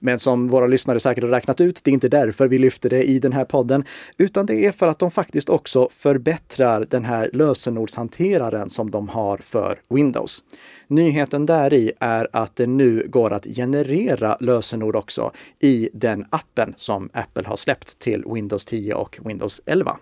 Men 0.00 0.18
som 0.18 0.48
våra 0.48 0.66
lyssnare 0.66 1.00
säkert 1.00 1.24
har 1.24 1.30
räknat 1.30 1.60
ut, 1.60 1.80
det 1.84 1.90
är 1.90 1.92
inte 1.92 2.08
därför 2.08 2.48
vi 2.48 2.58
lyfter 2.58 2.90
det 2.90 3.02
i 3.02 3.18
den 3.18 3.32
här 3.32 3.44
podden, 3.44 3.84
utan 4.18 4.46
det 4.46 4.66
är 4.66 4.72
för 4.72 4.88
att 4.88 4.98
de 4.98 5.10
faktiskt 5.10 5.48
också 5.48 5.88
förbättrar 5.92 6.86
den 6.90 7.04
här 7.04 7.30
lösenordshanteraren 7.32 8.70
som 8.70 8.90
de 8.90 9.08
har 9.08 9.38
för 9.38 9.80
Windows. 9.88 10.44
Nyheten 10.88 11.46
där 11.46 11.74
i 11.74 11.92
är 12.00 12.28
att 12.32 12.56
det 12.56 12.66
nu 12.66 13.06
går 13.08 13.32
att 13.32 13.44
generera 13.44 14.36
lösenord 14.40 14.96
också 14.96 15.32
i 15.58 15.88
den 15.92 16.26
appen 16.30 16.74
som 16.76 17.10
Apple 17.12 17.46
har 17.46 17.56
släppt 17.56 17.98
till 17.98 18.24
Windows 18.26 18.66
10 18.66 18.94
och 18.94 19.18
Windows 19.24 19.62
11. 19.66 19.96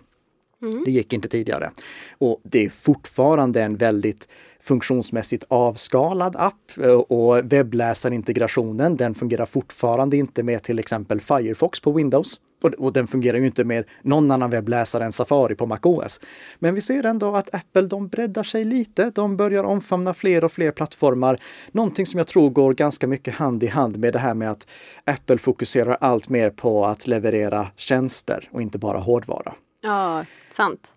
Mm. 0.61 0.83
Det 0.85 0.91
gick 0.91 1.13
inte 1.13 1.27
tidigare. 1.27 1.71
Och 2.17 2.41
det 2.43 2.65
är 2.65 2.69
fortfarande 2.69 3.61
en 3.61 3.75
väldigt 3.75 4.27
funktionsmässigt 4.61 5.45
avskalad 5.47 6.35
app 6.35 6.77
eh, 6.81 6.89
och 6.89 7.53
webbläsarintegrationen, 7.53 8.97
den 8.97 9.15
fungerar 9.15 9.45
fortfarande 9.45 10.17
inte 10.17 10.43
med 10.43 10.63
till 10.63 10.79
exempel 10.79 11.21
Firefox 11.21 11.79
på 11.79 11.91
Windows. 11.91 12.39
Och, 12.77 12.93
den 12.93 13.07
fungerar 13.07 13.37
ju 13.37 13.45
inte 13.45 13.63
med 13.63 13.85
någon 14.01 14.31
annan 14.31 14.49
webbläsare 14.49 15.05
än 15.05 15.11
Safari 15.11 15.55
på 15.55 15.65
MacOS. 15.65 16.21
Men 16.59 16.75
vi 16.75 16.81
ser 16.81 17.05
ändå 17.05 17.35
att 17.35 17.55
Apple, 17.55 17.81
de 17.81 18.07
breddar 18.07 18.43
sig 18.43 18.65
lite. 18.65 19.11
De 19.15 19.37
börjar 19.37 19.63
omfamna 19.63 20.13
fler 20.13 20.43
och 20.43 20.51
fler 20.51 20.71
plattformar. 20.71 21.41
Någonting 21.71 22.05
som 22.05 22.17
jag 22.17 22.27
tror 22.27 22.49
går 22.49 22.73
ganska 22.73 23.07
mycket 23.07 23.35
hand 23.35 23.63
i 23.63 23.67
hand 23.67 23.97
med 23.97 24.13
det 24.13 24.19
här 24.19 24.33
med 24.33 24.51
att 24.51 24.67
Apple 25.05 25.37
fokuserar 25.37 25.97
allt 26.01 26.29
mer 26.29 26.49
på 26.49 26.85
att 26.85 27.07
leverera 27.07 27.67
tjänster 27.75 28.49
och 28.51 28.61
inte 28.61 28.77
bara 28.77 28.97
hårdvara. 28.97 29.53
Ja, 29.81 30.25
sant. 30.49 30.93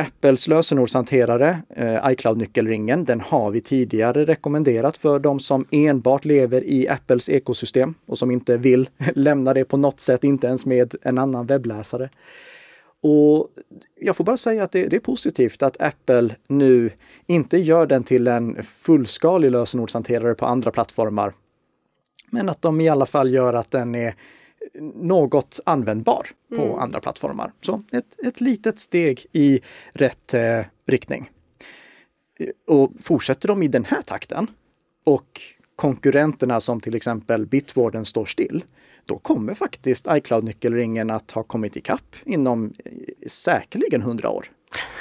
Apples 0.00 0.48
lösenordshanterare, 0.48 1.62
eh, 1.76 2.10
iCloud-nyckelringen, 2.10 3.04
den 3.04 3.20
har 3.20 3.50
vi 3.50 3.60
tidigare 3.60 4.24
rekommenderat 4.24 4.96
för 4.96 5.18
de 5.18 5.40
som 5.40 5.66
enbart 5.70 6.24
lever 6.24 6.64
i 6.64 6.88
Apples 6.88 7.28
ekosystem 7.28 7.94
och 8.06 8.18
som 8.18 8.30
inte 8.30 8.56
vill 8.56 8.88
lämna 9.14 9.54
det 9.54 9.64
på 9.64 9.76
något 9.76 10.00
sätt, 10.00 10.24
inte 10.24 10.46
ens 10.46 10.66
med 10.66 10.94
en 11.02 11.18
annan 11.18 11.46
webbläsare. 11.46 12.10
Och 13.02 13.48
jag 14.00 14.16
får 14.16 14.24
bara 14.24 14.36
säga 14.36 14.62
att 14.64 14.72
det, 14.72 14.86
det, 14.86 14.96
är 14.96 15.00
positivt 15.00 15.62
att 15.62 15.80
Apple 15.80 16.36
nu 16.46 16.90
inte 17.26 17.58
gör 17.58 17.86
den 17.86 18.04
till 18.04 18.28
en 18.28 18.62
fullskalig 18.62 19.50
lösenordshanterare 19.50 20.34
på 20.34 20.46
andra 20.46 20.70
plattformar. 20.70 21.32
Men 22.30 22.48
att 22.48 22.62
de 22.62 22.80
i 22.80 22.88
alla 22.88 23.06
fall 23.06 23.30
gör 23.30 23.54
att 23.54 23.70
den 23.70 23.94
är 23.94 24.14
något 24.94 25.60
användbar 25.66 26.26
på 26.56 26.62
mm. 26.62 26.78
andra 26.78 27.00
plattformar. 27.00 27.52
Så 27.60 27.82
ett, 27.92 28.26
ett 28.26 28.40
litet 28.40 28.78
steg 28.78 29.26
i 29.32 29.60
rätt 29.92 30.34
eh, 30.34 30.60
riktning. 30.86 31.30
Och 32.66 32.92
fortsätter 33.00 33.48
de 33.48 33.62
i 33.62 33.68
den 33.68 33.84
här 33.84 34.02
takten 34.02 34.46
och 35.04 35.40
konkurrenterna 35.76 36.60
som 36.60 36.80
till 36.80 36.94
exempel 36.94 37.46
Bitwarden 37.46 38.04
står 38.04 38.24
still, 38.24 38.64
då 39.04 39.18
kommer 39.18 39.54
faktiskt 39.54 40.06
iCloud-nyckelringen 40.10 41.10
att 41.10 41.30
ha 41.30 41.42
kommit 41.42 41.76
ikapp 41.76 42.16
inom 42.24 42.72
eh, 42.84 42.92
säkerligen 43.26 44.02
hundra 44.02 44.30
år. 44.30 44.46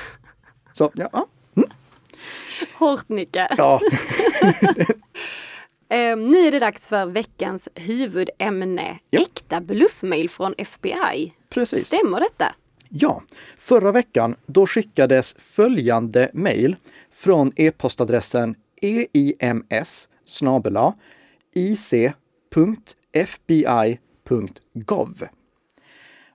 Så 0.74 0.92
ja. 0.96 1.28
Mm. 1.56 1.70
Hårt 2.74 3.10
Nicke. 3.10 3.48
Ja. 3.58 3.82
Eh, 5.90 6.18
nu 6.18 6.38
är 6.38 6.52
det 6.52 6.60
dags 6.60 6.88
för 6.88 7.06
veckans 7.06 7.70
huvudämne. 7.76 9.00
Ja. 9.10 9.22
Äkta 9.22 9.62
bluffmail 9.62 10.30
från 10.30 10.54
FBI. 10.58 11.34
Precis. 11.50 11.88
Stämmer 11.88 12.20
detta? 12.20 12.56
Ja, 12.90 13.24
förra 13.58 13.92
veckan 13.92 14.36
då 14.46 14.68
skickades 14.68 15.36
följande 15.40 16.30
mejl 16.34 16.76
från 17.12 17.52
e-postadressen 17.56 18.56
eims 18.82 20.08
ic.fbi.gov. 21.56 22.14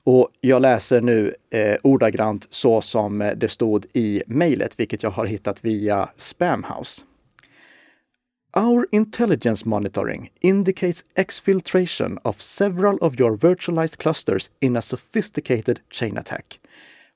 Och 0.04 0.28
jag 0.40 0.62
läser 0.62 1.00
nu 1.00 1.34
eh, 1.50 1.76
ordagrant 1.82 2.46
så 2.50 2.80
som 2.80 3.32
det 3.36 3.48
stod 3.48 3.86
i 3.92 4.22
mejlet, 4.26 4.80
vilket 4.80 5.02
jag 5.02 5.10
har 5.10 5.26
hittat 5.26 5.64
via 5.64 6.08
Spamhouse. 6.16 7.04
Our 8.56 8.86
intelligence 8.92 9.66
monitoring 9.66 10.30
indicates 10.40 11.02
exfiltration 11.16 12.18
of 12.24 12.40
several 12.40 12.98
of 12.98 13.18
your 13.18 13.36
virtualized 13.36 13.98
clusters 13.98 14.48
in 14.60 14.76
a 14.76 14.82
sophisticated 14.82 15.80
chain 15.90 16.16
attack. 16.16 16.60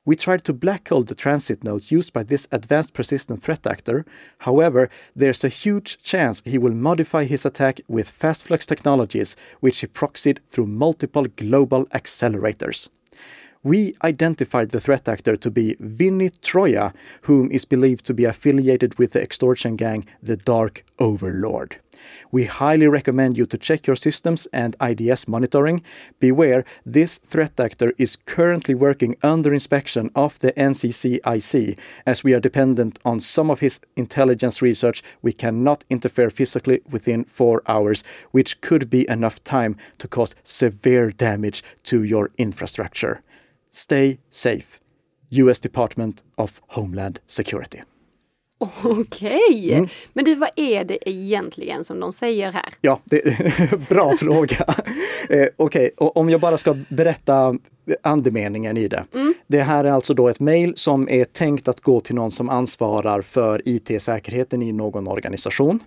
We 0.05 0.17
tried 0.17 0.43
to 0.47 0.53
black 0.53 0.89
hole 0.89 1.05
the 1.05 1.15
transit 1.15 1.63
nodes 1.63 1.93
used 1.93 2.13
by 2.13 2.25
this 2.25 2.49
advanced 2.51 2.93
persistent 2.93 3.41
threat 3.41 3.69
actor. 3.69 4.05
However, 4.39 4.91
there's 5.15 5.45
a 5.45 5.49
huge 5.49 6.03
chance 6.03 6.43
he 6.45 6.59
will 6.59 6.75
modify 6.75 7.23
his 7.23 7.47
attack 7.47 7.83
with 7.87 8.11
fast 8.11 8.45
flux 8.45 8.67
technologies, 8.67 9.37
which 9.61 9.79
he 9.79 9.87
proxied 9.87 10.39
through 10.51 10.67
multiple 10.67 11.27
global 11.37 11.87
accelerators 11.87 12.89
we 13.63 13.95
identified 14.03 14.71
the 14.71 14.81
threat 14.81 15.09
actor 15.09 15.37
to 15.37 15.51
be 15.51 15.77
Vinny 15.81 16.31
Troya, 16.31 16.95
whom 17.23 17.51
is 17.51 17.65
believed 17.65 18.07
to 18.07 18.15
be 18.15 18.25
affiliated 18.25 18.99
with 18.99 19.13
the 19.13 19.23
extortion 19.23 19.77
gang 19.77 20.07
The 20.23 20.37
Dark 20.37 20.85
Overlord. 20.99 21.77
We 22.31 22.45
highly 22.45 22.87
recommend 22.87 23.37
you 23.37 23.47
to 23.47 23.59
check 23.59 23.87
your 23.87 23.97
systems 23.97 24.47
and 24.53 24.77
IDS 24.81 25.29
monitoring. 25.29 25.83
Beware, 26.21 26.65
this 26.87 27.19
threat 27.19 27.59
actor 27.59 27.93
is 27.99 28.17
currently 28.17 28.75
working 28.75 29.17
under 29.23 29.53
inspection 29.53 30.11
of 30.15 30.39
the 30.39 30.53
NCCIC. 30.53 31.79
As 32.07 32.25
we 32.25 32.35
are 32.35 32.41
dependent 32.41 32.99
on 33.05 33.21
some 33.21 33.51
of 33.51 33.61
his 33.61 33.81
intelligence 33.97 34.63
research, 34.63 35.03
we 35.23 35.33
cannot 35.33 35.85
interfere 35.91 36.31
physically 36.31 36.81
within 36.91 37.25
four 37.25 37.63
hours, 37.67 38.05
which 38.31 38.61
could 38.61 38.89
be 38.89 39.09
enough 39.09 39.43
time 39.45 39.77
to 39.99 40.09
cause 40.09 40.35
severe 40.43 41.11
damage 41.11 41.63
to 41.85 42.03
your 42.03 42.31
infrastructure. 42.39 43.23
Stay 43.79 44.19
safe. 44.31 44.81
US 45.31 45.61
Department 45.61 46.25
of 46.35 46.61
Homeland 46.67 47.19
Security. 47.27 47.79
Okej, 48.59 49.01
okay. 49.01 49.73
mm. 49.73 49.89
men 50.13 50.25
du 50.25 50.35
vad 50.35 50.51
är 50.57 50.85
det 50.85 51.11
egentligen 51.11 51.85
som 51.85 52.01
de 52.01 52.13
säger 52.13 52.53
här? 52.53 52.75
Ja, 52.81 53.01
det, 53.05 53.23
bra 53.89 54.13
fråga. 54.19 54.75
Eh, 55.29 55.47
Okej, 55.57 55.91
okay. 55.97 56.11
om 56.15 56.31
jag 56.31 56.41
bara 56.41 56.59
ska 56.59 56.77
berätta 56.89 57.59
andemeningen 58.03 58.77
i 58.77 58.89
det. 58.89 59.05
Mm. 59.15 59.35
Det 59.47 59.63
här 59.63 59.85
är 59.85 59.93
alltså 59.93 60.15
då 60.15 60.29
ett 60.29 60.41
mejl 60.41 60.73
som 60.77 61.09
är 61.09 61.25
tänkt 61.25 61.69
att 61.69 61.81
gå 61.81 62.01
till 62.01 62.15
någon 62.15 62.31
som 62.31 62.49
ansvarar 62.49 63.23
för 63.23 63.63
IT-säkerheten 63.65 64.63
i 64.63 64.73
någon 64.73 65.09
organisation. 65.09 65.81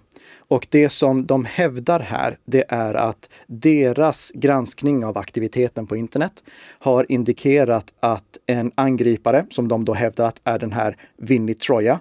Och 0.52 0.68
det 0.70 0.90
som 0.90 1.26
de 1.26 1.46
hävdar 1.46 2.00
här, 2.00 2.38
det 2.46 2.66
är 2.68 2.94
att 2.94 3.30
deras 3.48 4.32
granskning 4.36 5.06
av 5.06 5.18
aktiviteten 5.18 5.88
på 5.88 5.96
internet 5.96 6.44
har 6.80 7.12
indikerat 7.12 7.94
att 8.00 8.38
en 8.46 8.72
angripare, 8.76 9.46
som 9.50 9.68
de 9.68 9.86
då 9.86 9.94
hävdar 9.94 10.26
att 10.26 10.42
är 10.44 10.60
den 10.60 10.72
här 10.72 10.98
Vinnie 11.18 11.54
Troja, 11.54 12.00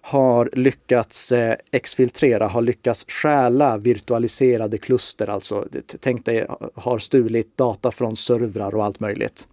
har 0.00 0.50
lyckats 0.52 1.32
eh, 1.32 1.56
exfiltrera, 1.72 2.46
har 2.46 2.62
lyckats 2.62 3.04
stjäla 3.08 3.78
virtualiserade 3.78 4.78
kluster, 4.78 5.30
alltså 5.30 5.66
tänk 6.00 6.24
dig 6.24 6.46
har 6.74 6.98
stulit 6.98 7.56
data 7.56 7.90
från 7.90 8.16
servrar 8.16 8.74
och 8.74 8.84
allt 8.84 9.00
möjligt 9.00 9.46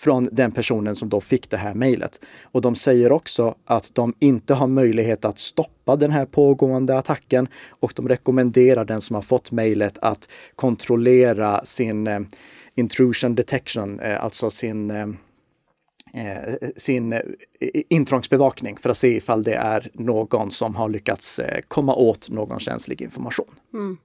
från 0.00 0.28
den 0.32 0.52
personen 0.52 0.96
som 0.96 1.08
då 1.08 1.20
fick 1.20 1.50
det 1.50 1.56
här 1.56 1.74
mejlet. 1.74 2.20
Och 2.42 2.60
de 2.60 2.74
säger 2.74 3.12
också 3.12 3.54
att 3.64 3.94
de 3.94 4.14
inte 4.18 4.54
har 4.54 4.66
möjlighet 4.66 5.24
att 5.24 5.38
stoppa 5.38 5.96
den 5.96 6.10
här 6.10 6.26
pågående 6.26 6.98
attacken 6.98 7.48
och 7.68 7.92
de 7.96 8.08
rekommenderar 8.08 8.84
den 8.84 9.00
som 9.00 9.14
har 9.14 9.22
fått 9.22 9.52
mejlet 9.52 9.98
att 9.98 10.30
kontrollera 10.54 11.64
sin 11.64 12.06
eh, 12.06 12.20
intrusion 12.74 13.34
detection, 13.34 14.00
eh, 14.00 14.24
alltså 14.24 14.50
sin 14.50 14.90
eh, 14.90 15.08
eh 16.14 16.54
sin 16.76 17.12
eh, 17.12 17.20
intrångsbevakning 17.88 18.76
för 18.76 18.90
att 18.90 18.96
se 18.96 19.16
ifall 19.16 19.42
det 19.42 19.54
är 19.54 19.90
någon 19.92 20.50
som 20.50 20.74
har 20.74 20.88
lyckats 20.88 21.38
eh, 21.38 21.60
komma 21.68 21.94
åt 21.94 22.30
någon 22.30 22.60
känslig 22.60 23.02
information. 23.02 23.54
Mm. 23.74 23.96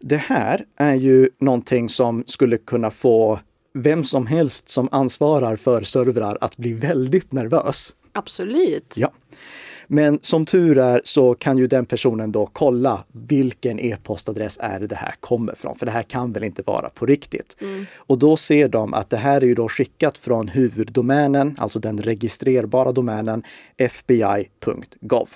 Det 0.00 0.16
här 0.16 0.64
är 0.76 0.94
ju 0.94 1.30
någonting 1.38 1.88
som 1.88 2.24
skulle 2.26 2.58
kunna 2.58 2.90
få 2.90 3.38
vem 3.74 4.04
som 4.04 4.26
helst 4.26 4.68
som 4.68 4.88
ansvarar 4.92 5.56
för 5.56 5.82
servrar 5.82 6.38
att 6.40 6.56
bli 6.56 6.72
väldigt 6.72 7.32
nervös. 7.32 7.96
Absolut. 8.12 8.94
Ja. 8.98 9.12
Men 9.86 10.18
som 10.22 10.46
tur 10.46 10.78
är 10.78 11.00
så 11.04 11.34
kan 11.34 11.58
ju 11.58 11.66
den 11.66 11.86
personen 11.86 12.32
då 12.32 12.46
kolla 12.46 13.04
vilken 13.12 13.80
e-postadress 13.80 14.58
är 14.60 14.80
det 14.80 14.86
det 14.86 14.96
här 14.96 15.14
kommer 15.20 15.54
från, 15.54 15.78
för 15.78 15.86
det 15.86 15.92
här 15.92 16.02
kan 16.02 16.32
väl 16.32 16.44
inte 16.44 16.62
vara 16.66 16.88
på 16.88 17.06
riktigt. 17.06 17.56
Mm. 17.60 17.86
Och 17.94 18.18
då 18.18 18.36
ser 18.36 18.68
de 18.68 18.94
att 18.94 19.10
det 19.10 19.16
här 19.16 19.40
är 19.40 19.46
ju 19.46 19.54
då 19.54 19.68
skickat 19.68 20.18
från 20.18 20.48
huvuddomänen, 20.48 21.56
alltså 21.58 21.78
den 21.78 21.98
registrerbara 21.98 22.92
domänen 22.92 23.42
fbi.gov. 23.78 25.28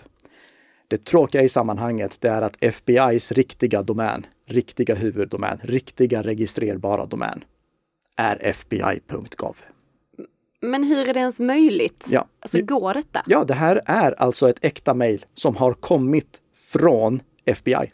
Det 0.88 1.04
tråkiga 1.04 1.42
i 1.42 1.48
sammanhanget 1.48 2.20
det 2.20 2.28
är 2.28 2.42
att 2.42 2.56
FBIs 2.74 3.32
riktiga 3.32 3.82
domän, 3.82 4.26
riktiga 4.48 4.94
huvuddomän, 4.94 5.58
riktiga 5.62 6.22
registrerbara 6.22 7.06
domän 7.06 7.44
är 8.16 8.38
fbi.gov. 8.52 9.56
Men 10.60 10.84
hur 10.84 11.08
är 11.08 11.14
det 11.14 11.20
ens 11.20 11.40
möjligt? 11.40 12.06
Ja. 12.10 12.28
Alltså 12.40 12.62
går 12.62 12.94
detta? 12.94 13.22
Ja, 13.26 13.44
det 13.44 13.54
här 13.54 13.82
är 13.86 14.12
alltså 14.12 14.48
ett 14.50 14.58
äkta 14.64 14.94
mejl 14.94 15.26
som 15.34 15.56
har 15.56 15.72
kommit 15.72 16.42
från 16.72 17.20
FBI. 17.44 17.92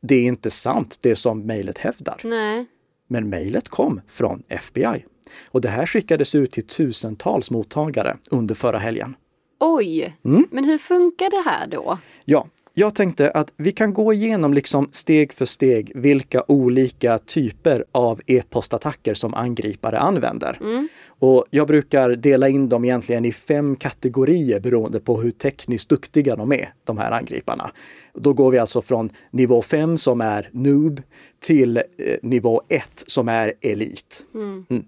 Det 0.00 0.14
är 0.14 0.22
inte 0.22 0.50
sant 0.50 0.98
det 1.00 1.16
som 1.16 1.40
mejlet 1.46 1.78
hävdar, 1.78 2.20
Nej. 2.24 2.66
men 3.08 3.28
mejlet 3.28 3.68
kom 3.68 4.00
från 4.08 4.42
FBI. 4.48 5.04
Och 5.50 5.60
det 5.60 5.68
här 5.68 5.86
skickades 5.86 6.34
ut 6.34 6.52
till 6.52 6.66
tusentals 6.66 7.50
mottagare 7.50 8.16
under 8.30 8.54
förra 8.54 8.78
helgen. 8.78 9.16
Oj, 9.60 10.16
Mm. 10.24 10.46
men 10.50 10.64
hur 10.64 10.78
funkar 10.78 11.30
det 11.30 11.50
här 11.50 11.66
då? 11.66 11.98
Ja, 12.24 12.48
jag 12.74 12.94
tänkte 12.94 13.30
att 13.30 13.52
vi 13.56 13.72
kan 13.72 13.92
gå 13.92 14.12
igenom 14.12 14.54
liksom 14.54 14.88
steg 14.92 15.32
för 15.32 15.44
steg 15.44 15.92
vilka 15.94 16.44
olika 16.48 17.18
typer 17.18 17.84
av 17.92 18.20
e-postattacker 18.26 19.14
som 19.14 19.34
angripare 19.34 19.98
använder. 19.98 20.58
Och 21.06 21.44
jag 21.50 21.66
brukar 21.66 22.10
dela 22.10 22.48
in 22.48 22.68
dem 22.68 22.84
egentligen 22.84 23.24
i 23.24 23.32
fem 23.32 23.76
kategorier 23.76 24.60
beroende 24.60 25.00
på 25.00 25.20
hur 25.20 25.30
tekniskt 25.30 25.88
duktiga 25.88 26.36
de 26.36 26.52
är, 26.52 26.74
de 26.84 26.98
här 26.98 27.10
angriparna. 27.10 27.70
Då 28.14 28.32
går 28.32 28.50
vi 28.50 28.58
alltså 28.58 28.82
från 28.82 29.10
nivå 29.30 29.62
5 29.62 29.98
som 29.98 30.20
är 30.20 30.50
noob 30.52 31.02
till 31.40 31.76
eh, 31.76 31.82
nivå 32.22 32.62
1 32.68 33.04
som 33.06 33.28
är 33.28 33.52
elit. 33.60 34.26
Mm. 34.34 34.84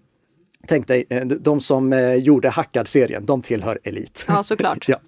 Tänk 0.67 0.87
dig, 0.89 1.05
eh, 1.09 1.27
de 1.27 1.61
som 1.61 1.93
eh, 1.93 2.15
gjorde 2.15 2.49
Hackad-serien, 2.49 3.27
de 3.27 3.43
tillhör 3.43 3.79
elit. 3.85 4.25
Ja, 4.29 4.43
såklart. 4.43 4.89
ja. 4.89 4.99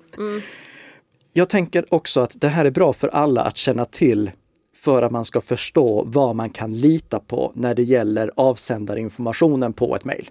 Jag 1.38 1.48
tänker 1.48 1.94
också 1.94 2.20
att 2.20 2.40
det 2.40 2.48
här 2.48 2.64
är 2.64 2.70
bra 2.70 2.92
för 2.92 3.08
alla 3.08 3.42
att 3.42 3.56
känna 3.56 3.84
till 3.84 4.30
för 4.76 5.02
att 5.02 5.12
man 5.12 5.24
ska 5.24 5.40
förstå 5.40 6.04
vad 6.06 6.36
man 6.36 6.50
kan 6.50 6.72
lita 6.72 7.20
på 7.20 7.52
när 7.54 7.74
det 7.74 7.82
gäller 7.82 8.30
avsändarinformationen 8.36 9.72
på 9.72 9.96
ett 9.96 10.04
mejl. 10.04 10.30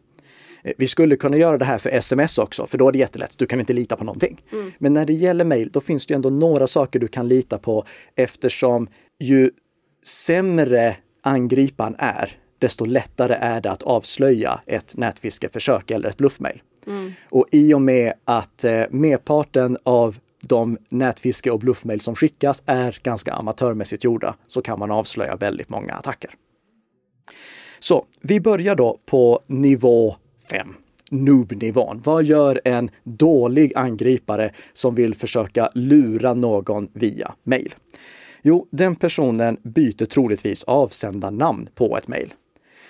Eh, 0.63 0.73
Vi 0.77 0.87
skulle 0.87 1.15
kunna 1.15 1.37
göra 1.37 1.57
det 1.57 1.65
här 1.65 1.77
för 1.77 1.89
sms 1.89 2.37
också, 2.37 2.65
för 2.67 2.77
då 2.77 2.87
är 2.87 2.91
det 2.91 2.97
jättelätt. 2.97 3.37
Du 3.37 3.45
kan 3.45 3.59
inte 3.59 3.73
lita 3.73 3.95
på 3.95 4.03
någonting. 4.03 4.41
Men 4.77 4.93
när 4.93 5.05
det 5.05 5.13
gäller 5.13 5.45
mejl, 5.45 5.69
då 5.73 5.81
finns 5.81 6.05
det 6.05 6.13
ändå 6.13 6.29
några 6.29 6.67
saker 6.67 6.99
du 6.99 7.07
kan 7.07 7.27
lita 7.27 7.57
på 7.57 7.83
eftersom 8.15 8.87
ju 9.19 9.51
sämre 10.05 10.95
angriparen 11.23 11.95
är, 11.99 12.31
desto 12.59 12.85
lättare 12.85 13.33
är 13.33 13.61
det 13.61 13.71
att 13.71 13.83
avslöja 13.83 14.61
ett 14.65 14.97
nätfiskeförsök 14.97 15.91
eller 15.91 16.09
ett 16.09 16.17
bluffmejl. 16.17 16.61
Och 17.29 17.45
i 17.51 17.73
och 17.73 17.81
med 17.81 18.13
att 18.25 18.63
eh, 18.63 18.83
merparten 18.89 19.77
av 19.83 20.17
de 20.41 20.77
nätfiske 20.89 21.51
och 21.51 21.59
bluffmejl 21.59 22.01
som 22.01 22.15
skickas 22.15 22.63
är 22.65 22.99
ganska 23.03 23.33
amatörmässigt 23.33 24.03
gjorda 24.03 24.35
så 24.47 24.61
kan 24.61 24.79
man 24.79 24.91
avslöja 24.91 25.35
väldigt 25.35 25.69
många 25.69 25.93
attacker. 25.93 26.31
Så 27.79 28.05
vi 28.21 28.39
börjar 28.39 28.75
då 28.75 28.99
på 29.05 29.43
nivå 29.47 30.15
5, 30.49 30.73
noob-nivån. 31.11 32.01
Vad 32.03 32.23
gör 32.23 32.61
en 32.65 32.89
dålig 33.03 33.71
angripare 33.75 34.53
som 34.73 34.95
vill 34.95 35.15
försöka 35.15 35.69
lura 35.73 36.33
någon 36.33 36.87
via 36.93 37.35
mejl? 37.43 37.75
Jo, 38.41 38.67
den 38.71 38.95
personen 38.95 39.57
byter 39.63 40.05
troligtvis 40.05 40.63
avsändarnamn 40.63 41.69
på 41.75 41.97
ett 41.97 42.07
mejl. 42.07 42.33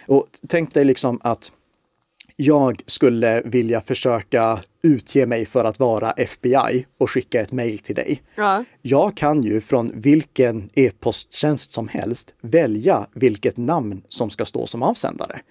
Och 0.08 0.28
tänk 0.48 0.74
dig 0.74 0.86
liksom 0.86 1.20
att 1.24 1.52
jag 2.40 2.82
skulle 2.86 3.42
vilja 3.46 3.82
försöka 3.82 4.60
utge 4.84 5.26
mig 5.26 5.46
för 5.46 5.66
att 5.66 5.80
vara 5.80 6.12
FBI 6.12 6.86
och 6.98 7.12
skicka 7.12 7.42
ett 7.42 7.52
mejl 7.52 7.80
till 7.80 7.96
dig. 7.96 8.22
Ja. 8.36 8.64
Jag 8.82 9.18
kan 9.18 9.44
ju 9.44 9.62
från 9.62 9.92
vilken 9.96 10.70
e-posttjänst 10.74 11.72
som 11.72 11.88
helst 11.88 12.36
välja 12.42 13.08
vilket 13.14 13.58
namn 13.58 14.02
som 14.08 14.30
ska 14.30 14.46
stå 14.46 14.66
som 14.66 14.84
avsändare. 14.84 15.42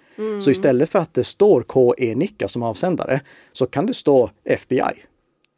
Så 0.42 0.50
istället 0.50 0.90
för 0.90 0.98
att 0.98 1.14
det 1.14 1.24
står 1.24 1.64
KE 1.72 2.14
Nicka 2.14 2.48
som 2.48 2.62
avsändare 2.62 3.20
så 3.52 3.66
kan 3.66 3.86
det 3.86 3.94
stå 3.94 4.30
FBI. 4.44 4.82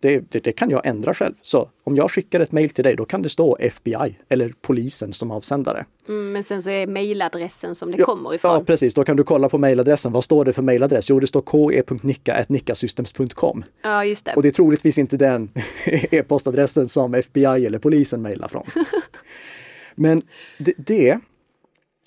Det, 0.00 0.32
det, 0.32 0.44
det 0.44 0.52
kan 0.52 0.70
jag 0.70 0.86
ändra 0.86 1.14
själv. 1.14 1.34
Så 1.42 1.70
om 1.84 1.96
jag 1.96 2.10
skickar 2.10 2.40
ett 2.40 2.52
mejl 2.52 2.70
till 2.70 2.84
dig, 2.84 2.96
då 2.96 3.04
kan 3.04 3.22
det 3.22 3.28
stå 3.28 3.56
FBI 3.60 4.18
eller 4.28 4.54
polisen 4.62 5.12
som 5.12 5.30
avsändare. 5.30 5.84
Mm, 6.08 6.32
men 6.32 6.44
sen 6.44 6.62
så 6.62 6.70
är 6.70 6.86
mejladressen 6.86 7.74
som 7.74 7.90
det 7.92 7.98
Ja, 7.98 8.04
kommer 8.04 8.30
Ja, 8.30 8.34
ifrån. 8.34 8.64
precis. 8.64 8.94
Då 8.94 9.04
kan 9.04 9.16
du 9.16 9.24
kolla 9.24 9.48
på 9.48 9.58
mejladressen. 9.58 10.12
Vad 10.12 10.24
står 10.24 10.44
det 10.44 10.52
för 10.52 10.62
mejladress? 10.62 11.10
Jo, 11.10 11.20
det 11.20 11.26
står 11.26 11.42
ke.nicka.nickasystems.com. 11.42 13.64
Ja, 13.82 14.04
just 14.04 14.24
det. 14.24 14.32
Och 14.36 14.42
det 14.42 14.48
är 14.48 14.52
troligtvis 14.52 14.98
inte 14.98 15.16
den 15.16 15.48
e-postadressen 15.86 16.88
som 16.88 17.14
FBI 17.14 17.44
eller 17.66 17.78
polisen 17.78 18.22
mejlar 18.22 18.48
från. 18.48 18.64
Men 19.94 20.22
det, 20.58 20.72
det, 20.76 21.08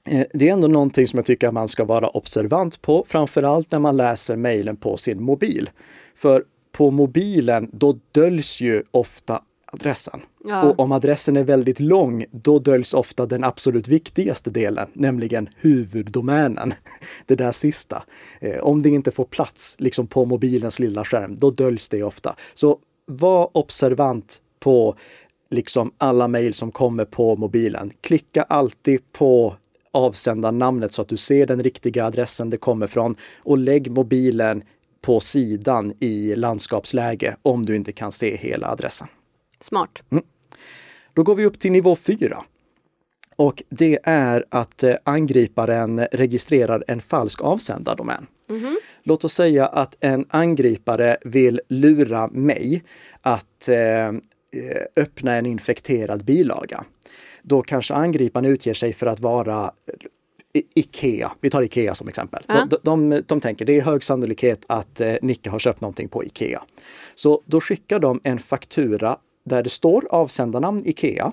eh, 0.06 0.24
det 0.34 0.50
är 0.50 0.54
ändå 0.54 0.68
någonting 0.68 1.08
som 1.08 1.18
jag 1.18 1.26
tycker 1.26 1.48
att 1.48 1.54
man 1.54 1.68
ska 1.68 1.86
vara 1.86 2.08
observant 2.10 2.82
på, 2.82 3.06
framförallt 3.10 3.72
när 3.72 3.80
man 3.80 3.98
läser 3.98 4.36
mejlen 4.36 4.76
på 4.76 4.98
sin 4.98 5.24
mobil. 5.24 5.70
För 6.16 6.44
på 6.72 6.92
mobilen, 6.92 7.70
då 7.74 8.00
döljs 8.12 8.62
ju 8.62 8.84
ofta 8.92 9.42
adressen. 9.72 10.22
Ja. 10.44 10.64
Och 10.64 10.80
om 10.80 10.92
adressen 10.92 11.38
är 11.38 11.44
väldigt 11.44 11.80
lång, 11.80 12.26
då 12.32 12.60
döljs 12.60 12.94
ofta 12.94 13.26
den 13.26 13.44
absolut 13.44 13.88
viktigaste 13.88 14.50
delen, 14.50 14.88
nämligen 14.94 15.50
huvuddomänen. 15.56 16.74
Det 17.26 17.36
där 17.36 17.52
sista. 17.52 18.04
Eh, 18.40 18.60
om 18.60 18.82
det 18.82 18.90
inte 18.90 19.12
får 19.12 19.26
plats 19.26 19.76
liksom 19.80 20.08
på 20.08 20.26
mobilens 20.26 20.80
lilla 20.80 21.06
skärm, 21.06 21.36
då 21.36 21.52
döljs 21.52 21.90
det 21.90 22.04
ofta. 22.04 22.36
Så 22.54 22.80
var 23.06 23.58
observant 23.58 24.42
på 24.60 24.96
liksom 25.50 25.92
alla 25.98 26.28
mejl 26.28 26.54
som 26.54 26.72
kommer 26.72 27.06
på 27.06 27.36
mobilen. 27.36 27.92
Klicka 28.02 28.44
alltid 28.44 29.12
på 29.12 29.56
avsändarnamnet 29.92 30.94
så 30.94 31.02
att 31.02 31.08
du 31.08 31.18
ser 31.18 31.46
den 31.46 31.64
riktiga 31.64 32.06
adressen 32.06 32.50
det 32.50 32.58
kommer 32.58 32.88
från 32.88 33.16
och 33.44 33.58
lägg 33.58 33.92
mobilen 33.92 34.64
på 35.02 35.20
sidan 35.20 35.94
i 36.00 36.36
landskapsläge 36.36 37.36
om 37.42 37.66
du 37.66 37.76
inte 37.76 37.92
kan 37.92 38.12
se 38.12 38.36
hela 38.36 38.68
adressen. 38.68 39.08
Smart. 39.60 40.04
Då 41.14 41.24
går 41.24 41.36
vi 41.36 41.46
upp 41.46 41.60
till 41.60 41.72
nivå 41.72 41.96
4. 41.96 42.44
Och 43.36 43.64
det 43.70 44.00
är 44.04 44.46
att 44.50 44.84
eh, 44.84 44.96
angriparen 45.04 46.00
registrerar 46.12 46.84
en 46.88 47.02
falsk 47.02 47.42
avsändardomän. 47.42 48.28
Låt 49.04 49.24
oss 49.24 49.34
säga 49.34 49.68
att 49.68 49.98
en 50.00 50.26
angripare 50.30 51.18
vill 51.22 51.62
lura 51.70 52.28
mig 52.28 52.84
att 53.22 53.68
eh, 53.68 53.78
eh, 53.78 54.12
öppna 54.96 55.36
en 55.36 55.46
infekterad 55.46 56.26
bilaga. 56.26 56.84
Då 57.42 57.62
kanske 57.62 57.94
angriparen 57.94 58.46
utger 58.46 58.74
sig 58.74 58.94
för 58.94 59.08
att 59.08 59.20
vara 59.20 59.72
Ikea. 60.54 61.32
Vi 61.40 61.50
tar 61.50 61.62
Ikea 61.62 61.96
som 61.96 62.08
exempel. 62.08 62.44
Ja. 62.48 62.68
De, 62.70 62.78
de, 62.84 63.24
de 63.28 63.40
tänker 63.40 63.66
det 63.66 63.78
är 63.78 63.82
hög 63.82 64.04
sannolikhet 64.04 64.66
att 64.68 65.02
eh, 65.02 65.16
Nicke 65.22 65.50
har 65.50 65.60
köpt 65.60 65.82
någonting 65.82 66.08
på 66.08 66.24
Ikea. 66.26 66.64
Så 67.16 67.42
då 67.46 67.62
skickar 67.62 68.00
de 68.00 68.20
en 68.24 68.40
faktura 68.40 69.18
där 69.46 69.64
det 69.64 69.70
står 69.70 70.08
avsändarnamn 70.10 70.82
Ikea 70.86 71.32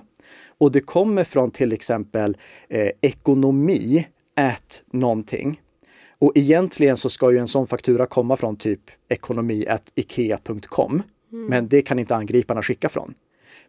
och 0.57 0.71
det 0.71 0.81
kommer 0.81 1.23
från 1.23 1.51
till 1.51 1.73
exempel 1.73 2.37
eh, 2.69 2.89
ekonomi 3.01 4.07
at 4.35 4.83
någonting. 4.91 5.61
Och 6.19 6.31
egentligen 6.35 6.97
så 6.97 7.09
ska 7.09 7.31
ju 7.31 7.37
en 7.37 7.47
sån 7.47 7.67
faktura 7.67 8.05
komma 8.05 8.37
från 8.37 8.55
typ 8.55 8.81
ekonomi 9.09 9.65
at 9.67 9.91
ikea.com. 9.95 11.03
Men 11.29 11.67
det 11.67 11.81
kan 11.81 11.99
inte 11.99 12.15
angriparna 12.15 12.61
skicka 12.61 12.89
från. 12.89 13.13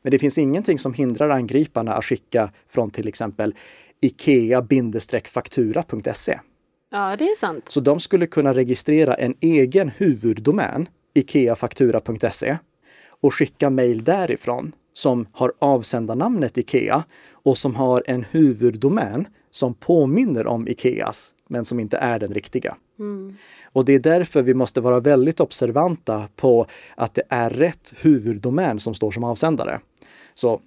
Men 0.02 0.10
det 0.10 0.18
finns 0.18 0.38
ingenting 0.38 0.78
som 0.78 0.94
hindrar 0.94 1.30
angriparna 1.30 1.94
att 1.94 2.04
skicka 2.04 2.52
från 2.68 2.90
till 2.90 3.08
exempel 3.08 3.54
ikea-faktura.se. 4.00 6.40
Ja, 6.90 7.16
det 7.16 7.24
är 7.24 7.36
sant. 7.36 7.68
Så 7.68 7.80
de 7.80 8.00
skulle 8.00 8.26
kunna 8.26 8.54
registrera 8.54 9.14
en 9.14 9.34
egen 9.40 9.88
huvuddomän, 9.88 10.88
ikeafaktura.se, 11.14 12.58
och 13.20 13.34
skicka 13.34 13.70
mejl 13.70 14.04
därifrån 14.04 14.72
som 14.92 15.26
har 15.32 15.52
avsändarnamnet 15.58 16.58
Ikea 16.58 17.04
och 17.32 17.58
som 17.58 17.74
har 17.74 18.04
en 18.06 18.24
huvuddomän 18.30 19.26
som 19.50 19.74
påminner 19.74 20.46
om 20.46 20.68
Ikeas, 20.68 21.34
men 21.48 21.64
som 21.64 21.80
inte 21.80 21.96
är 21.96 22.18
den 22.18 22.34
riktiga. 22.34 22.76
Och 23.72 23.84
det 23.84 23.94
är 23.94 24.00
därför 24.00 24.42
vi 24.42 24.54
måste 24.54 24.80
vara 24.80 25.00
väldigt 25.00 25.40
observanta 25.40 26.28
på 26.36 26.66
att 26.96 27.14
det 27.14 27.22
är 27.28 27.50
rätt 27.50 27.94
huvuddomän 27.96 28.80
som 28.80 28.94
står 28.94 29.10
som 29.10 29.24
avsändare. 29.24 29.80
Så 30.34 30.60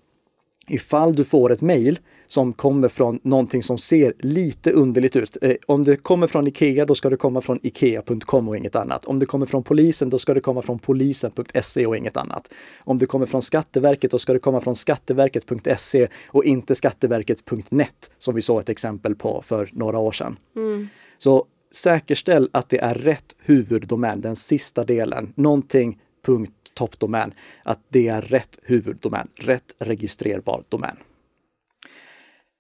ifall 0.67 1.15
du 1.15 1.23
får 1.23 1.51
ett 1.51 1.61
mejl 1.61 1.99
som 2.33 2.53
kommer 2.53 2.87
från 2.87 3.19
någonting 3.23 3.63
som 3.63 3.77
ser 3.77 4.13
lite 4.19 4.71
underligt 4.71 5.15
ut. 5.15 5.37
Eh, 5.41 5.55
om 5.67 5.83
det 5.83 5.95
kommer 5.95 6.27
från 6.27 6.47
Ikea, 6.47 6.85
då 6.85 6.95
ska 6.95 7.09
det 7.09 7.17
komma 7.17 7.41
från 7.41 7.59
Ikea.com 7.63 8.49
och 8.49 8.57
inget 8.57 8.75
annat. 8.75 9.05
Om 9.05 9.19
det 9.19 9.25
kommer 9.25 9.45
från 9.45 9.63
polisen, 9.63 10.09
då 10.09 10.19
ska 10.19 10.33
det 10.33 10.39
komma 10.39 10.61
från 10.61 10.79
polisen.se 10.79 11.85
och 11.85 11.97
inget 11.97 12.17
annat. 12.17 12.53
Om 12.79 12.97
det 12.97 13.05
kommer 13.05 13.25
från 13.25 13.41
Skatteverket, 13.41 14.11
då 14.11 14.19
ska 14.19 14.33
det 14.33 14.39
komma 14.39 14.61
från 14.61 14.75
skatteverket.se 14.75 16.07
och 16.27 16.45
inte 16.45 16.75
skatteverket.net 16.75 18.11
som 18.17 18.35
vi 18.35 18.41
såg 18.41 18.59
ett 18.59 18.69
exempel 18.69 19.15
på 19.15 19.41
för 19.45 19.69
några 19.71 19.97
år 19.97 20.11
sedan. 20.11 20.37
Mm. 20.55 20.87
Så 21.17 21.45
säkerställ 21.71 22.49
att 22.53 22.69
det 22.69 22.79
är 22.79 22.95
rätt 22.95 23.35
huvuddomän, 23.39 24.21
den 24.21 24.35
sista 24.35 24.83
delen, 24.83 25.33
någonting 25.35 25.99
punkt 26.25 26.53
toppdomän, 26.73 27.31
att 27.63 27.79
det 27.89 28.07
är 28.07 28.21
rätt 28.21 28.59
huvuddomän, 28.63 29.27
rätt 29.35 29.75
registrerbar 29.79 30.63
domän. 30.69 30.97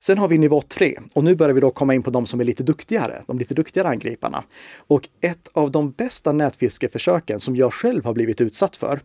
Sen 0.05 0.17
har 0.17 0.27
vi 0.27 0.37
nivå 0.37 0.61
3 0.61 0.99
och 1.13 1.23
nu 1.23 1.35
börjar 1.35 1.53
vi 1.53 1.61
då 1.61 1.71
komma 1.71 1.93
in 1.93 2.03
på 2.03 2.09
de 2.09 2.25
som 2.25 2.39
är 2.39 2.43
lite 2.43 2.63
duktigare, 2.63 3.21
de 3.27 3.39
lite 3.39 3.53
duktigare 3.53 3.87
angriparna. 3.87 4.43
Och 4.87 5.09
ett 5.21 5.49
av 5.53 5.71
de 5.71 5.91
bästa 5.91 6.31
nätfiskeförsöken 6.31 7.39
som 7.39 7.55
jag 7.55 7.73
själv 7.73 8.05
har 8.05 8.13
blivit 8.13 8.41
utsatt 8.41 8.75
för, 8.75 8.99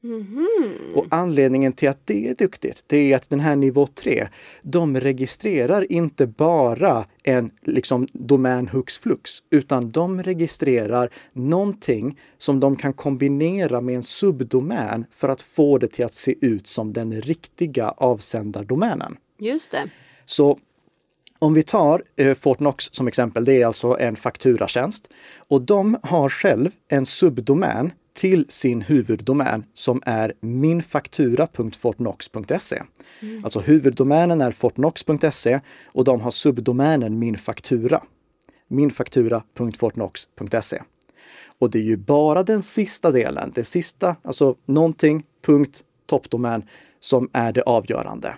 Mm-hmm. 0.04 0.94
Och 0.96 1.06
anledningen 1.10 1.74
till 1.74 1.90
att 1.90 2.08
det 2.08 2.30
är 2.30 2.36
duktigt, 2.36 2.84
det 2.88 2.98
är 2.98 3.16
att 3.16 3.30
den 3.30 3.40
här 3.40 3.56
nivå 3.56 3.88
3, 3.88 4.28
de 4.62 5.00
registrerar 5.00 5.92
inte 5.92 6.28
bara 6.28 7.06
en 7.24 7.52
liksom 7.62 8.08
domän 8.14 8.68
hux 8.68 9.00
flux, 9.00 9.32
utan 9.50 9.90
de 9.90 10.24
registrerar 10.24 11.10
någonting 11.34 12.20
som 12.38 12.60
de 12.60 12.76
kan 12.76 12.94
kombinera 12.94 13.82
med 13.82 13.96
en 13.96 14.04
subdomän 14.04 15.06
för 15.12 15.30
att 15.30 15.42
få 15.42 15.78
det 15.78 15.88
till 15.88 16.06
att 16.06 16.14
se 16.14 16.36
ut 16.42 16.68
som 16.68 16.94
den 16.94 17.22
riktiga 17.22 17.90
avsändardomänen. 17.90 19.18
Just 19.40 19.72
det. 19.72 19.90
Så 20.26 20.58
om 21.40 21.54
vi 21.54 21.64
tar 21.64 22.04
eh, 22.16 22.34
Fortnox 22.34 22.86
som 22.92 23.08
exempel, 23.08 23.46
det 23.46 23.62
är 23.62 23.66
alltså 23.66 23.98
en 24.00 24.16
fakturatjänst 24.16 25.14
och 25.38 25.62
de 25.62 25.98
har 26.04 26.30
själv 26.30 26.72
en 26.88 27.06
subdomän 27.06 27.94
till 28.14 28.46
sin 28.50 28.82
huvuddomän 28.82 29.66
som 29.74 30.02
är 30.06 30.34
minfaktura.fortnox.se. 30.42 32.82
Mm. 33.20 33.44
Alltså 33.44 33.60
huvuddomänen 33.60 34.42
är 34.42 34.52
fortnox.se 34.52 35.60
och 35.86 36.04
de 36.04 36.22
har 36.22 36.32
subdomänen 36.32 37.20
minfaktura. 37.20 38.04
minfaktura.fortnox.se. 38.68 40.82
Och 41.60 41.70
det 41.70 41.80
är 41.80 41.84
ju 41.84 41.98
bara 41.98 42.44
den 42.44 42.64
sista 42.64 43.12
delen, 43.12 43.52
det 43.56 43.64
sista, 43.64 44.16
alltså 44.22 44.56
någonting, 44.66 45.24
punkt, 45.46 45.84
toppdomän, 46.06 46.64
som 47.00 47.30
är 47.34 47.54
det 47.54 47.62
avgörande. 47.62 48.36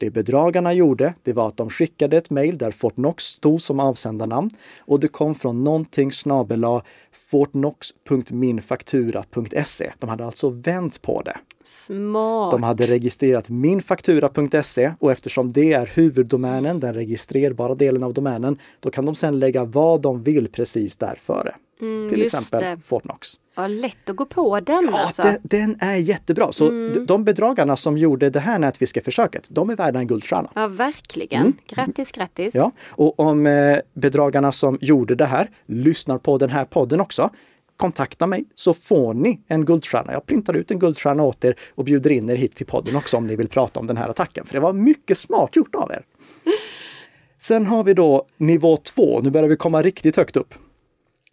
Det 0.00 0.10
bedragarna 0.10 0.72
gjorde, 0.72 1.14
det 1.22 1.32
var 1.32 1.46
att 1.46 1.56
de 1.56 1.70
skickade 1.70 2.16
ett 2.16 2.30
mejl 2.30 2.58
där 2.58 2.70
Fortnox 2.70 3.24
stod 3.24 3.62
som 3.62 3.80
avsändarnamn 3.80 4.50
och 4.78 5.00
det 5.00 5.08
kom 5.08 5.34
från 5.34 5.64
någonting 5.64 6.12
snabela 6.12 6.82
fortnox.minfaktura.se. 7.12 9.92
De 9.98 10.10
hade 10.10 10.24
alltså 10.24 10.50
vänt 10.50 11.02
på 11.02 11.22
det. 11.22 11.36
Smart! 11.64 12.50
De 12.50 12.62
hade 12.62 12.86
registrerat 12.86 13.50
minfaktura.se 13.50 14.92
och 14.98 15.12
eftersom 15.12 15.52
det 15.52 15.72
är 15.72 15.90
huvuddomänen, 15.94 16.80
den 16.80 16.94
registrerbara 16.94 17.74
delen 17.74 18.02
av 18.02 18.14
domänen, 18.14 18.58
då 18.80 18.90
kan 18.90 19.06
de 19.06 19.14
sedan 19.14 19.38
lägga 19.38 19.64
vad 19.64 20.02
de 20.02 20.22
vill 20.22 20.48
precis 20.48 20.96
där 20.96 21.18
före. 21.22 21.54
Mm, 21.80 22.08
Till 22.08 22.22
exempel 22.22 22.60
det. 22.60 22.78
Fortnox. 22.84 23.28
Ja, 23.54 23.66
lätt 23.66 24.10
att 24.10 24.16
gå 24.16 24.26
på 24.26 24.60
den 24.60 24.88
ja, 24.92 24.98
alltså. 24.98 25.22
Den, 25.22 25.38
den 25.42 25.76
är 25.80 25.96
jättebra. 25.96 26.52
Så 26.52 26.68
mm. 26.68 27.06
de 27.06 27.24
bedragarna 27.24 27.76
som 27.76 27.98
gjorde 27.98 28.30
det 28.30 28.40
här 28.40 28.58
nätfiskeförsöket, 28.58 29.46
de 29.48 29.70
är 29.70 29.76
värda 29.76 29.98
en 29.98 30.06
guldstjärna. 30.06 30.50
Ja, 30.54 30.68
verkligen. 30.68 31.40
Mm. 31.40 31.56
Grattis, 31.66 32.12
grattis. 32.12 32.54
Ja, 32.54 32.72
och 32.88 33.20
om 33.20 33.46
eh, 33.46 33.78
bedragarna 33.94 34.52
som 34.52 34.78
gjorde 34.80 35.14
det 35.14 35.26
här 35.26 35.50
lyssnar 35.66 36.18
på 36.18 36.38
den 36.38 36.50
här 36.50 36.64
podden 36.64 37.00
också, 37.00 37.30
kontakta 37.76 38.26
mig 38.26 38.44
så 38.54 38.74
får 38.74 39.14
ni 39.14 39.40
en 39.48 39.64
guldstjärna. 39.64 40.12
Jag 40.12 40.26
printar 40.26 40.56
ut 40.56 40.70
en 40.70 40.78
guldstjärna 40.78 41.22
åt 41.22 41.44
er 41.44 41.54
och 41.74 41.84
bjuder 41.84 42.12
in 42.12 42.30
er 42.30 42.36
hit 42.36 42.54
till 42.54 42.66
podden 42.66 42.96
också 42.96 43.16
om 43.16 43.26
ni 43.26 43.36
vill 43.36 43.48
prata 43.48 43.80
om 43.80 43.86
den 43.86 43.96
här 43.96 44.08
attacken. 44.08 44.46
För 44.46 44.54
det 44.54 44.60
var 44.60 44.72
mycket 44.72 45.18
smart 45.18 45.56
gjort 45.56 45.74
av 45.74 45.90
er. 45.90 46.04
Sen 47.38 47.66
har 47.66 47.84
vi 47.84 47.94
då 47.94 48.26
nivå 48.36 48.76
två. 48.76 49.20
Nu 49.20 49.30
börjar 49.30 49.48
vi 49.48 49.56
komma 49.56 49.82
riktigt 49.82 50.16
högt 50.16 50.36
upp. 50.36 50.54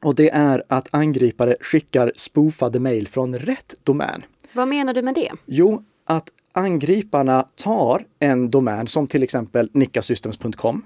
Och 0.04 0.16
det 0.16 0.30
är 0.30 0.64
att 0.68 0.88
angripare 0.92 1.56
skickar 1.62 2.12
spoofade 2.16 2.80
mejl 2.80 3.08
från 3.08 3.36
rätt 3.36 3.76
domän. 3.84 4.24
Vad 4.54 4.68
menar 4.68 4.94
du 4.94 5.02
med 5.02 5.16
det? 5.16 5.32
Jo, 5.46 5.84
att 6.06 6.30
angriparna 6.54 7.48
tar 7.56 8.06
en 8.20 8.52
domän 8.52 8.88
som 8.88 9.08
till 9.08 9.24
exempel 9.24 9.70
nickasystems.com 9.74 10.82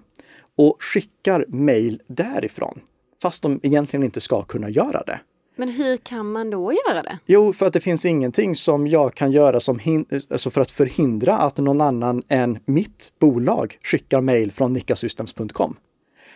och 0.55 0.77
skickar 0.79 1.45
mejl 1.47 2.01
därifrån. 2.07 2.79
Fast 3.21 3.43
de 3.43 3.59
egentligen 3.63 4.03
inte 4.03 4.21
ska 4.21 4.41
kunna 4.41 4.69
göra 4.69 5.03
det. 5.03 5.19
Men 5.55 5.69
hur 5.69 5.97
kan 5.97 6.31
man 6.31 6.49
då 6.49 6.73
göra 6.73 7.03
det? 7.03 7.19
Jo, 7.25 7.53
för 7.53 7.65
att 7.65 7.73
det 7.73 7.79
finns 7.79 8.05
ingenting 8.05 8.55
som 8.55 8.87
jag 8.87 9.13
kan 9.13 9.31
göra 9.31 9.59
som 9.59 9.79
alltså 10.29 10.49
för 10.49 10.61
att 10.61 10.71
förhindra 10.71 11.37
att 11.37 11.57
någon 11.57 11.81
annan 11.81 12.23
än 12.27 12.59
mitt 12.65 13.13
bolag 13.19 13.77
skickar 13.83 14.21
mejl 14.21 14.51
från 14.51 14.73
nickasystems.com. 14.73 15.75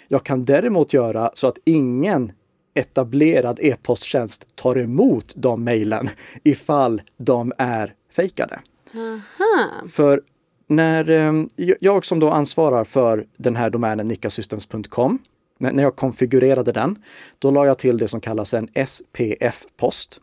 Jag 0.07 0.23
kan 0.23 0.45
däremot 0.45 0.93
göra 0.93 1.31
så 1.33 1.47
att 1.47 1.57
ingen 1.65 2.31
etablerad 2.75 3.59
e-posttjänst 3.61 4.55
tar 4.55 4.79
emot 4.79 5.33
de 5.35 5.63
mejlen 5.63 6.07
ifall 6.43 7.01
de 7.17 7.53
är 7.57 7.93
fejkade. 8.15 8.59
För 9.89 10.21
när 10.67 11.09
ehm, 11.09 11.49
jag 11.79 12.05
som 12.05 12.19
då 12.19 12.29
ansvarar 12.29 12.83
för 12.83 13.25
den 13.37 13.55
här 13.55 13.69
domänen 13.69 14.07
nickasystems.com, 14.07 15.19
när 15.59 15.83
jag 15.83 15.95
konfigurerade 15.95 16.71
den, 16.71 16.97
då 17.39 17.51
la 17.51 17.65
jag 17.65 17.77
till 17.77 17.97
det 17.97 18.07
som 18.07 18.21
kallas 18.21 18.53
en 18.53 18.67
SPF-post. 18.87 20.21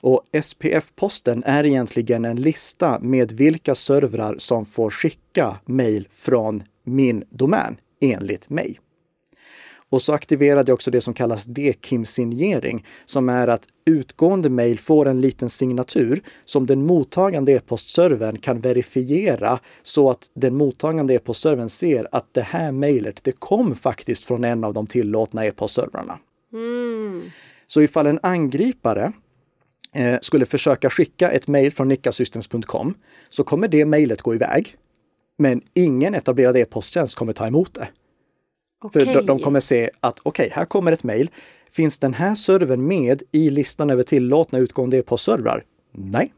Och 0.00 0.22
SPF-posten 0.42 1.44
är 1.44 1.64
egentligen 1.66 2.24
en 2.24 2.36
lista 2.36 2.98
med 3.00 3.32
vilka 3.32 3.74
servrar 3.74 4.34
som 4.38 4.64
får 4.64 4.90
skicka 4.90 5.56
mejl 5.64 6.08
från 6.10 6.62
min 6.84 7.24
domän 7.30 7.76
enligt 8.00 8.50
mig. 8.50 8.80
Och 9.90 10.02
så 10.02 10.12
aktiverade 10.12 10.70
jag 10.70 10.74
också 10.74 10.90
det 10.90 11.00
som 11.00 11.14
kallas 11.14 11.44
DKIM-signering, 11.44 12.86
som 13.04 13.28
är 13.28 13.48
att 13.48 13.66
utgående 13.84 14.50
mejl 14.50 14.78
får 14.78 15.08
en 15.08 15.20
liten 15.20 15.50
signatur 15.50 16.22
som 16.44 16.66
den 16.66 16.86
mottagande 16.86 17.52
e-postservern 17.52 18.38
kan 18.38 18.60
verifiera 18.60 19.58
så 19.82 20.10
att 20.10 20.30
den 20.34 20.54
mottagande 20.54 21.14
e-postservern 21.14 21.68
ser 21.68 22.08
att 22.12 22.34
det 22.34 22.42
här 22.42 22.72
mejlet, 22.72 23.24
det 23.24 23.32
kom 23.32 23.74
faktiskt 23.74 24.24
från 24.24 24.44
en 24.44 24.64
av 24.64 24.74
de 24.74 24.86
tillåtna 24.86 25.44
e-postservrarna. 25.46 26.18
Mm. 26.52 27.22
Så 27.66 27.80
ifall 27.80 28.06
en 28.06 28.20
angripare 28.22 29.12
eh, 29.94 30.18
skulle 30.20 30.46
försöka 30.46 30.90
skicka 30.90 31.30
ett 31.30 31.48
mejl 31.48 31.72
från 31.72 31.88
nickasystems.com 31.88 32.94
så 33.30 33.44
kommer 33.44 33.68
det 33.68 33.84
mejlet 33.84 34.22
gå 34.22 34.34
iväg. 34.34 34.76
Men 35.38 35.62
ingen 35.74 36.14
etablerad 36.14 36.56
e-posttjänst 36.56 37.14
kommer 37.14 37.32
ta 37.32 37.46
emot 37.46 37.74
det. 37.74 37.88
Okay. 38.84 39.04
För 39.04 39.14
de, 39.14 39.26
de 39.26 39.38
kommer 39.38 39.60
se 39.60 39.90
att 40.00 40.20
okej, 40.22 40.46
okay, 40.46 40.54
här 40.54 40.64
kommer 40.64 40.92
ett 40.92 41.04
mejl. 41.04 41.30
Finns 41.72 41.98
den 41.98 42.14
här 42.14 42.34
servern 42.34 42.86
med 42.86 43.22
i 43.32 43.50
listan 43.50 43.90
över 43.90 44.02
tillåtna 44.02 44.58
utgående 44.58 44.96
e-postservrar? 44.96 45.62
Nej. 45.92 46.32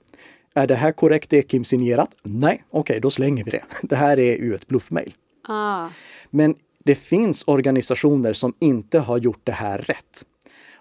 Är 0.55 0.67
det 0.67 0.75
här 0.75 0.93
korrekt 0.93 1.33
EKIM-signerat? 1.33 2.17
Nej. 2.23 2.65
Okej, 2.71 2.81
okay, 2.81 3.01
då 3.01 3.11
slänger 3.11 3.45
vi 3.45 3.51
det. 3.51 3.63
Det 3.83 3.97
här 3.97 4.19
är 4.19 4.37
ju 4.37 4.55
ett 4.55 4.67
bluffmail. 4.67 5.15
Ah. 5.49 5.89
Men 6.31 6.55
det 6.85 6.95
finns 6.95 7.45
organisationer 7.47 8.33
som 8.33 8.55
inte 8.61 8.99
har 8.99 9.19
gjort 9.19 9.41
det 9.45 9.53
här 9.53 9.79
rätt. 9.79 10.25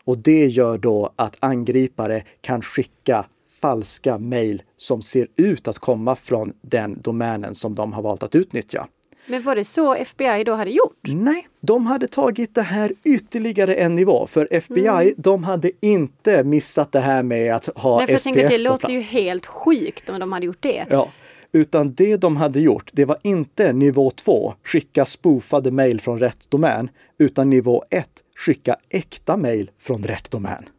Och 0.03 0.17
det 0.17 0.45
gör 0.45 0.77
då 0.77 1.13
att 1.15 1.37
angripare 1.39 2.23
kan 2.41 2.61
skicka 2.61 3.25
falska 3.61 4.17
mejl 4.17 4.63
som 4.77 5.01
ser 5.01 5.27
ut 5.35 5.67
att 5.67 5.79
komma 5.79 6.15
från 6.15 6.53
den 6.61 7.01
domänen 7.01 7.55
som 7.55 7.75
de 7.75 7.93
har 7.93 8.01
valt 8.01 8.23
att 8.23 8.35
utnyttja. 8.35 8.87
Men 9.27 9.41
var 9.41 9.55
det 9.55 9.63
så 9.63 9.93
FBI 9.93 10.43
då 10.43 10.53
hade 10.53 10.71
gjort? 10.71 10.99
Nej, 11.03 11.47
de 11.61 11.85
hade 11.85 12.07
tagit 12.07 12.55
det 12.55 12.61
här 12.61 12.93
ytterligare 13.03 13.75
en 13.75 13.95
nivå. 13.95 14.27
För 14.27 14.47
FBI, 14.51 14.87
mm. 14.87 15.13
de 15.17 15.43
hade 15.43 15.71
inte 15.81 16.43
missat 16.43 16.91
det 16.91 16.99
här 16.99 17.23
med 17.23 17.55
att 17.55 17.69
ha 17.75 17.97
Nej, 17.97 18.07
för 18.07 18.17
SPF 18.17 18.25
jag 18.25 18.35
tänker, 18.35 18.57
Det 18.57 18.63
låter 18.63 18.89
ju 18.89 18.99
helt 18.99 19.45
sjukt 19.45 20.09
om 20.09 20.19
de 20.19 20.31
hade 20.31 20.45
gjort 20.45 20.61
det. 20.61 20.85
Ja, 20.89 21.09
utan 21.51 21.93
det 21.93 22.17
de 22.17 22.37
hade 22.37 22.59
gjort, 22.59 22.89
det 22.93 23.05
var 23.05 23.17
inte 23.23 23.73
nivå 23.73 24.09
2, 24.09 24.53
skicka 24.63 25.05
spoofade 25.05 25.71
mejl 25.71 26.01
från 26.01 26.19
rätt 26.19 26.49
domän, 26.49 26.89
utan 27.17 27.49
nivå 27.49 27.83
1, 27.89 28.09
skicka 28.35 28.75
äkta 28.89 29.37
mejl 29.37 29.71
från 29.79 30.03
rätt 30.03 30.31
domän. 30.31 30.69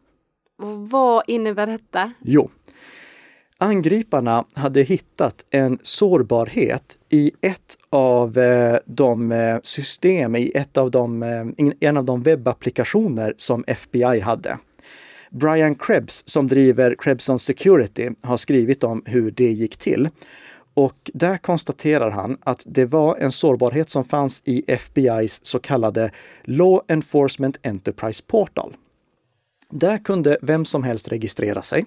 Och 0.61 0.89
vad 0.89 1.23
innebär 1.27 1.67
detta? 1.67 2.13
Jo, 2.21 2.49
Angriparna 3.61 4.45
hade 4.53 4.81
hittat 4.81 5.45
en 5.49 5.79
sårbarhet 5.81 6.97
i 7.09 7.31
ett 7.41 7.77
av 7.89 8.37
eh, 8.37 8.77
de 8.85 9.31
eh, 9.31 9.57
system, 9.63 10.35
i 10.35 10.51
ett 10.55 10.77
av 10.77 10.91
de, 10.91 11.23
eh, 11.23 11.45
en 11.79 11.97
av 11.97 12.05
de 12.05 12.23
webbapplikationer 12.23 13.33
som 13.37 13.63
FBI 13.67 14.19
hade. 14.19 14.57
Brian 15.31 15.75
Krebs 15.75 16.23
som 16.25 16.47
driver 16.47 16.95
Krebson 16.99 17.39
Security 17.39 18.09
har 18.21 18.37
skrivit 18.37 18.83
om 18.83 19.03
hur 19.05 19.31
det 19.31 19.51
gick 19.51 19.77
till. 19.77 20.09
Och 20.73 21.11
där 21.13 21.37
konstaterar 21.37 22.09
han 22.09 22.37
att 22.41 22.63
det 22.65 22.85
var 22.85 23.15
en 23.15 23.31
sårbarhet 23.31 23.89
som 23.89 24.03
fanns 24.03 24.41
i 24.45 24.63
FBIs 24.67 25.45
så 25.45 25.59
kallade 25.59 26.11
Law 26.43 26.81
Enforcement 26.87 27.57
Enterprise 27.63 28.23
Portal. 28.27 28.75
Där 29.69 29.97
kunde 29.97 30.37
vem 30.41 30.65
som 30.65 30.83
helst 30.83 31.11
registrera 31.11 31.61
sig. 31.61 31.85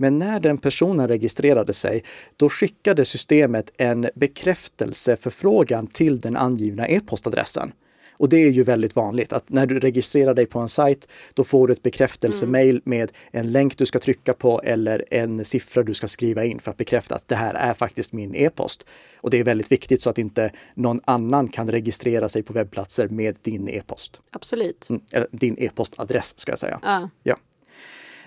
Men 0.00 0.18
när 0.18 0.40
den 0.40 0.58
personen 0.58 1.08
registrerade 1.08 1.72
sig, 1.72 2.04
då 2.36 2.48
skickade 2.48 3.04
systemet 3.04 3.72
en 3.76 4.08
bekräftelseförfrågan 4.14 5.86
till 5.86 6.20
den 6.20 6.36
angivna 6.36 6.88
e-postadressen. 6.88 7.72
Och 8.12 8.28
det 8.28 8.36
är 8.36 8.50
ju 8.50 8.64
väldigt 8.64 8.96
vanligt 8.96 9.32
att 9.32 9.48
när 9.48 9.66
du 9.66 9.80
registrerar 9.80 10.34
dig 10.34 10.46
på 10.46 10.58
en 10.58 10.68
sajt, 10.68 11.08
då 11.34 11.44
får 11.44 11.66
du 11.66 11.72
ett 11.72 11.82
bekräftelsemail 11.82 12.70
mm. 12.70 12.82
med 12.84 13.12
en 13.30 13.52
länk 13.52 13.78
du 13.78 13.86
ska 13.86 13.98
trycka 13.98 14.34
på 14.34 14.60
eller 14.64 15.04
en 15.10 15.44
siffra 15.44 15.82
du 15.82 15.94
ska 15.94 16.08
skriva 16.08 16.44
in 16.44 16.58
för 16.58 16.70
att 16.70 16.76
bekräfta 16.76 17.14
att 17.14 17.28
det 17.28 17.36
här 17.36 17.54
är 17.54 17.74
faktiskt 17.74 18.12
min 18.12 18.34
e-post. 18.34 18.86
Och 19.16 19.30
det 19.30 19.38
är 19.38 19.44
väldigt 19.44 19.72
viktigt 19.72 20.02
så 20.02 20.10
att 20.10 20.18
inte 20.18 20.52
någon 20.74 21.00
annan 21.04 21.48
kan 21.48 21.70
registrera 21.70 22.28
sig 22.28 22.42
på 22.42 22.52
webbplatser 22.52 23.08
med 23.08 23.36
din 23.42 23.68
e-post. 23.68 24.20
Absolut. 24.30 24.88
Mm, 24.90 25.02
din 25.30 25.56
e-postadress 25.58 26.38
ska 26.38 26.52
jag 26.52 26.58
säga. 26.58 26.80
Ja. 26.82 27.08
ja. 27.22 27.36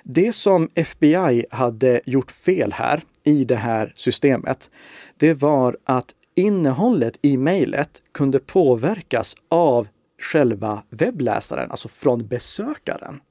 Det 0.03 0.33
som 0.33 0.69
FBI 0.75 1.45
hade 1.51 2.01
gjort 2.05 2.31
fel 2.31 2.71
här 2.71 3.03
i 3.23 3.43
det 3.43 3.55
här 3.55 3.93
systemet, 3.95 4.69
det 5.17 5.33
var 5.33 5.77
att 5.83 6.15
innehållet 6.35 7.19
i 7.21 7.37
mejlet 7.37 8.01
kunde 8.11 8.39
påverkas 8.39 9.35
av 9.49 9.87
själva 10.21 10.83
webbläsaren, 10.89 11.71
alltså 11.71 11.87
från 11.87 12.27
besökaren. 12.27 13.21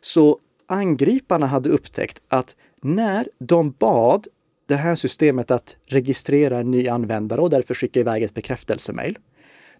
Så 0.00 0.38
angriparna 0.68 1.46
hade 1.46 1.68
upptäckt 1.68 2.22
att 2.28 2.56
när 2.80 3.28
de 3.38 3.70
bad 3.70 4.26
det 4.66 4.76
här 4.76 4.94
systemet 4.94 5.50
att 5.50 5.76
registrera 5.86 6.58
en 6.58 6.70
ny 6.70 6.88
användare 6.88 7.40
och 7.40 7.50
därför 7.50 7.74
skicka 7.74 8.00
iväg 8.00 8.22
ett 8.22 8.34
bekräftelsemail, 8.34 9.18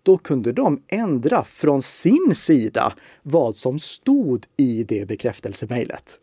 då 0.05 0.19
kunde 0.19 0.53
de 0.53 0.83
ändra 0.89 1.45
från 1.45 1.83
sin 1.83 2.35
sida 2.35 2.93
vad 3.23 3.57
som 3.57 3.79
stod 3.79 4.47
i 4.57 4.85
det 4.85 5.09
bekräftelsemejlet. 5.09 6.19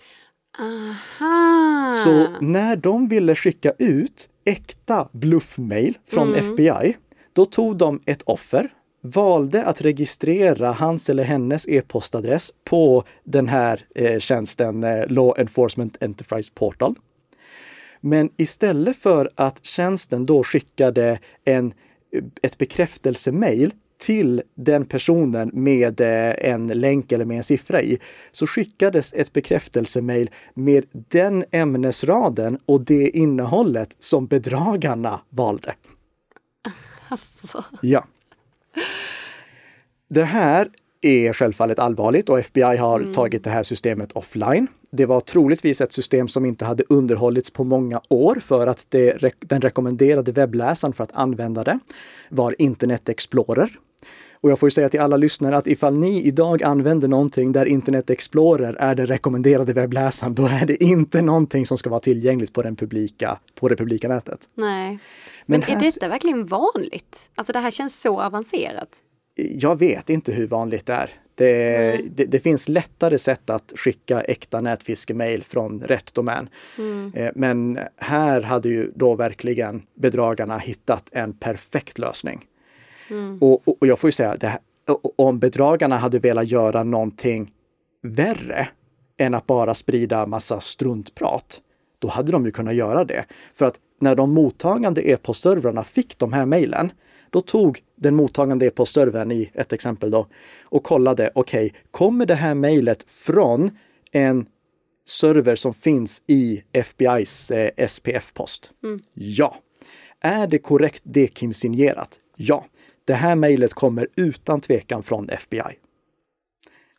Aha. 0.60 1.89
Så 2.04 2.28
när 2.41 2.76
de 2.76 3.08
ville 3.08 3.36
skicka 3.36 3.74
ut 3.78 4.30
äkta 4.46 5.08
bluffmail 5.12 5.98
från 6.08 6.34
mm. 6.34 6.52
FBI, 6.52 6.98
då 7.34 7.46
tog 7.46 7.78
de 7.78 8.02
ett 8.06 8.22
offer, 8.22 8.74
valde 9.04 9.65
att 9.65 9.82
registrera 9.82 10.72
hans 10.72 11.10
eller 11.10 11.24
hennes 11.24 11.67
e-postadress 11.67 12.52
på 12.63 13.04
den 13.24 13.48
här 13.48 13.86
eh, 13.96 14.20
tjänsten 14.20 14.84
eh, 14.84 15.08
Law 15.08 15.39
Enforcement 15.39 16.04
Enterprise 16.04 16.52
Portal. 16.56 16.96
Men 18.02 18.30
istället 18.38 18.98
för 18.98 19.30
att 19.36 19.65
tjänsten 19.65 20.26
då 20.26 20.44
skickade 20.44 21.20
en, 21.46 21.74
ett 22.41 22.58
bekräftelsemail 22.58 23.74
till 23.97 24.41
den 24.56 24.86
personen 24.86 25.50
med 25.54 26.02
eh, 26.02 26.52
en 26.52 26.67
länk 26.67 27.12
eller 27.12 27.26
med 27.26 27.38
en 27.38 27.43
siffra 27.43 27.82
i, 27.82 28.00
så 28.32 28.47
skickades 28.47 29.13
ett 29.13 29.34
bekräftelsemail 29.34 30.30
med 30.54 30.86
den 30.93 31.45
ämnesraden 31.52 32.60
och 32.65 32.82
det 32.82 33.10
innehållet 33.10 33.95
som 34.00 34.28
bedragarna 34.28 35.21
valde. 35.30 35.74
Alltså. 37.10 37.65
Ja. 37.82 38.08
Det 40.08 40.24
här 40.24 40.69
är 41.02 41.34
självfallet 41.34 41.80
allvarligt 41.80 42.30
och 42.30 42.39
FBI 42.39 42.78
har 42.78 43.00
mm. 43.00 43.13
tagit 43.13 43.43
det 43.43 43.50
här 43.50 43.63
systemet 43.63 44.12
offline. 44.12 44.67
Det 44.91 45.06
var 45.06 45.19
troligtvis 45.19 45.82
ett 45.82 45.93
system 45.93 46.27
som 46.27 46.45
inte 46.45 46.65
hade 46.65 46.84
underhållits 46.89 47.49
på 47.49 47.63
många 47.63 48.01
år 48.10 48.36
för 48.36 48.67
att 48.67 48.86
det, 48.89 49.34
den 49.39 49.62
rekommenderade 49.62 50.32
webbläsaren 50.32 50.93
för 50.93 51.04
att 51.04 51.12
använda 51.15 51.63
det 51.63 51.80
var 52.30 52.56
Internet 52.62 53.10
Explorer. 53.10 53.80
Och 54.41 54.51
jag 54.51 54.60
får 54.60 54.67
ju 54.67 54.71
säga 54.71 54.89
till 54.89 54.99
alla 54.99 55.17
lyssnare 55.17 55.58
att 55.58 55.67
ifall 55.67 55.97
ni 55.97 56.23
idag 56.23 56.63
använder 56.63 57.08
någonting 57.08 57.51
där 57.51 57.65
Internet 57.65 58.10
Explorer 58.10 58.73
är 58.73 58.95
den 58.95 59.08
rekommenderade 59.08 59.73
webbläsaren, 59.73 60.36
då 60.36 60.45
är 60.45 60.65
det 60.65 60.84
inte 60.84 61.21
någonting 61.21 61.65
som 61.65 61.77
ska 61.77 61.89
vara 61.89 61.99
tillgängligt 61.99 62.54
på, 62.54 62.62
den 62.62 62.75
publika, 62.75 63.39
på 63.56 63.67
det 63.67 63.75
publika 63.75 64.08
nätet. 64.08 64.49
Nej. 64.54 64.89
Men, 64.89 64.99
Men 65.45 65.63
är 65.63 65.75
här... 65.75 65.82
detta 65.82 66.08
verkligen 66.08 66.45
vanligt? 66.45 67.30
Alltså 67.36 67.54
det 67.54 67.60
här 67.60 67.71
känns 67.71 68.01
så 68.01 68.21
avancerat. 68.21 68.89
Jag 69.36 69.80
vet 69.80 70.10
inte 70.10 70.32
hur 70.32 70.47
vanligt 70.47 70.86
det 70.86 70.93
är. 70.93 71.12
Det, 71.41 72.01
det, 72.15 72.25
det, 72.25 72.39
finns 72.39 72.69
lättare 72.69 73.17
sätt 73.17 73.49
att 73.49 73.73
skicka 73.75 74.21
äkta 74.21 74.62
nätfiskemail 74.62 75.43
från 75.43 75.82
rätt 75.82 76.13
domän. 76.13 76.49
Mm. 76.77 77.12
Eh, 77.15 77.32
men 77.36 77.80
här 77.97 78.41
hade 78.41 78.69
ju 78.69 78.91
då 78.95 79.15
verkligen 79.15 79.82
bedragarna 79.95 80.58
hittat 80.58 81.10
en 81.12 81.34
perfekt 81.34 81.99
lösning. 81.99 82.45
Mm. 83.10 83.38
Och, 83.41 83.67
och, 83.67 83.88
jag 83.88 83.99
får 83.99 84.08
ju 84.08 84.12
säga, 84.12 84.36
här, 84.41 84.60
om 85.15 85.39
bedragarna 85.39 85.97
hade 85.97 86.19
velat 86.19 86.47
göra 86.47 86.84
någonting 86.84 87.51
värre 88.01 88.67
än 89.17 89.34
att 89.34 89.47
bara 89.47 89.73
sprida 89.73 90.25
massa 90.25 90.60
struntprat, 90.60 91.62
då 91.99 92.08
hade 92.08 92.32
de 92.32 92.45
ju 92.45 92.51
kunnat 92.51 92.75
göra 92.75 93.06
det. 93.06 93.25
För 93.54 93.65
att 93.65 93.80
när 93.99 94.15
de 94.15 94.34
mottagande 94.34 95.10
e-postservrarna 95.10 95.84
fick 95.84 96.17
de 96.17 96.34
här 96.34 96.45
mejlen, 96.45 96.91
då 97.32 97.41
tog 97.41 97.80
den 97.96 98.15
mottagande 98.15 98.65
e-postservern 98.65 99.32
i 99.32 99.52
ett 99.54 99.74
exempel 99.74 100.12
då 100.12 100.28
och 100.63 100.84
kollade, 100.84 101.32
okej, 101.36 101.65
okay, 101.65 101.80
kommer 101.91 102.26
det 102.26 102.36
här 102.36 102.56
mejlet 102.56 103.04
från 103.04 103.70
en 104.12 104.46
server 105.06 105.56
som 105.56 105.74
finns 105.74 106.24
i 106.28 106.63
FBIs 106.74 107.52
eh, 107.52 107.88
SPF-post? 107.88 108.72
Mm. 108.84 109.00
Ja. 109.13 109.56
Är 110.22 110.48
det 110.48 110.58
korrekt 110.58 111.04
DKIM-signerat? 111.04 112.20
Ja. 112.36 112.65
Det 113.06 113.13
här 113.13 113.36
mejlet 113.36 113.74
kommer 113.74 114.08
utan 114.15 114.62
tvekan 114.62 115.04
från 115.04 115.30
FBI. 115.30 115.78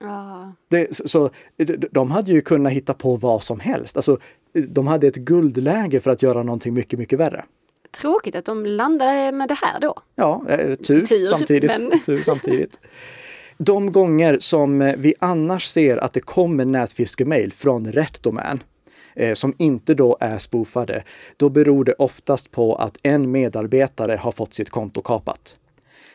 Ah. 0.04 0.46
Det, 0.68 0.96
så, 0.96 1.30
de 1.90 2.10
hade 2.10 2.32
ju 2.32 2.40
kunnat 2.40 2.72
hitta 2.72 2.94
på 2.94 3.16
vad 3.16 3.42
som 3.42 3.60
helst. 3.60 3.96
Alltså, 3.96 4.18
de 4.68 4.86
hade 4.86 5.06
ett 5.06 5.16
guldläge 5.16 6.00
för 6.00 6.10
att 6.10 6.22
göra 6.22 6.42
någonting 6.42 6.74
mycket, 6.74 6.98
mycket 6.98 7.18
värre. 7.18 7.44
Tråkigt 8.00 8.34
att 8.34 8.44
de 8.44 8.66
landade 8.66 9.32
med 9.32 9.48
det 9.48 9.54
här 9.54 9.80
då. 9.80 9.94
Ja, 10.14 10.42
eh, 10.48 10.74
tur, 10.74 11.00
tur 11.00 11.26
samtidigt. 11.26 11.78
Men... 11.78 12.00
tur 12.06 12.22
samtidigt. 12.22 12.78
De 13.58 13.92
gånger 13.92 14.38
som 14.40 14.94
vi 14.98 15.14
annars 15.18 15.66
ser 15.66 15.96
att 15.96 16.12
det 16.12 16.20
kommer 16.20 16.64
nätfiskemail 16.64 17.52
från 17.52 17.92
rätt 17.92 18.22
domän, 18.22 18.62
eh, 19.14 19.34
som 19.34 19.54
inte 19.58 19.94
då 19.94 20.16
är 20.20 20.38
spoofade, 20.38 21.02
då 21.36 21.48
beror 21.48 21.84
det 21.84 21.92
oftast 21.92 22.50
på 22.50 22.74
att 22.74 22.98
en 23.02 23.30
medarbetare 23.30 24.16
har 24.16 24.32
fått 24.32 24.52
sitt 24.52 24.70
konto 24.70 25.02
kapat. 25.02 25.58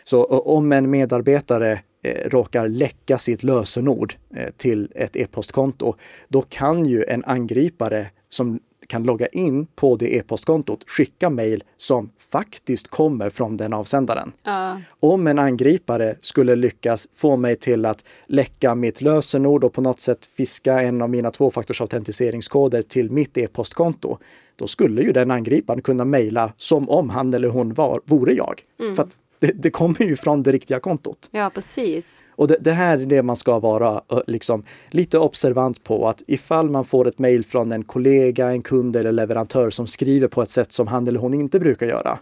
Så 0.04 0.24
om 0.26 0.72
en 0.72 0.90
medarbetare 0.90 1.80
eh, 2.04 2.30
råkar 2.30 2.68
läcka 2.68 3.18
sitt 3.18 3.44
lösenord 3.44 4.14
eh, 4.36 4.50
till 4.58 4.92
ett 4.96 5.16
e-postkonto, 5.16 5.96
då 6.28 6.42
kan 6.42 6.86
ju 6.86 7.04
en 7.04 7.24
angripare 7.26 8.08
som 8.30 8.60
kan 8.88 9.04
logga 9.04 9.28
in 9.28 9.66
på 9.66 9.96
det 9.96 10.16
e-postkontot 10.16 10.90
skicka 10.90 11.30
mejl 11.30 11.64
som 11.78 12.10
faktiskt 12.32 12.88
kommer 12.88 13.30
från 13.30 13.58
den 13.58 13.74
avsändaren. 13.74 14.32
Uh. 14.48 14.82
Om 15.00 15.28
en 15.28 15.40
angripare 15.40 16.16
skulle 16.20 16.56
lyckas 16.56 17.08
få 17.14 17.38
mig 17.38 17.56
till 17.56 17.86
att 17.86 18.04
läcka 18.26 18.76
mitt 18.76 19.02
lösenord 19.02 19.64
och 19.64 19.74
på 19.74 19.82
något 19.82 20.00
sätt 20.00 20.26
fiska 20.26 20.82
en 20.82 21.02
av 21.02 21.10
mina 21.10 21.32
tvåfaktorsautentiseringskoder 21.32 22.82
till 22.82 23.12
mitt 23.12 23.38
e-postkonto, 23.38 24.18
då 24.56 24.68
skulle 24.68 25.02
ju 25.02 25.12
den 25.12 25.32
angriparen 25.32 25.82
kunna 25.82 26.06
mejla 26.06 26.54
som 26.58 26.90
om 26.90 27.10
han 27.10 27.34
eller 27.34 27.50
hon 27.50 27.74
var, 27.74 28.02
vore 28.06 28.34
jag. 28.34 28.62
Mm. 28.80 28.96
För 28.96 29.04
att 29.04 29.20
det, 29.40 29.52
det, 29.52 29.72
kommer 29.72 30.02
ju 30.02 30.16
från 30.16 30.44
det 30.44 30.52
riktiga 30.52 30.80
kontot. 30.80 31.30
Ja, 31.32 31.52
precis. 31.54 32.24
Och 32.36 32.48
det, 32.48 32.58
det, 32.60 32.72
här 32.72 32.98
är 32.98 33.06
det 33.06 33.24
man 33.24 33.36
ska 33.36 33.60
vara 33.60 34.02
liksom, 34.28 34.64
lite 34.90 35.20
observant 35.20 35.84
på. 35.84 36.08
Att 36.08 36.24
ifall 36.28 36.70
man 36.70 36.86
får 36.86 37.08
ett 37.08 37.20
mejl 37.20 37.46
från 37.46 37.72
en 37.72 37.84
kollega, 37.84 38.50
en 38.52 38.62
kund 38.62 38.96
eller 38.96 39.12
leverantör 39.12 39.70
som 39.70 39.88
skriver 39.88 40.28
på 40.28 40.42
ett 40.42 40.50
sätt 40.50 40.72
som 40.72 40.88
han 40.88 41.08
eller 41.08 41.20
hon 41.20 41.34
inte 41.34 41.60
brukar 41.60 41.88
göra. 41.88 42.20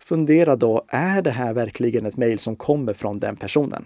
Fundera 0.00 0.56
då, 0.56 0.84
är 0.88 1.22
det 1.22 1.30
här 1.30 1.54
verkligen 1.54 2.06
ett 2.06 2.16
mejl 2.16 2.38
som 2.38 2.56
kommer 2.56 2.92
från 2.92 3.18
den 3.18 3.36
personen? 3.36 3.84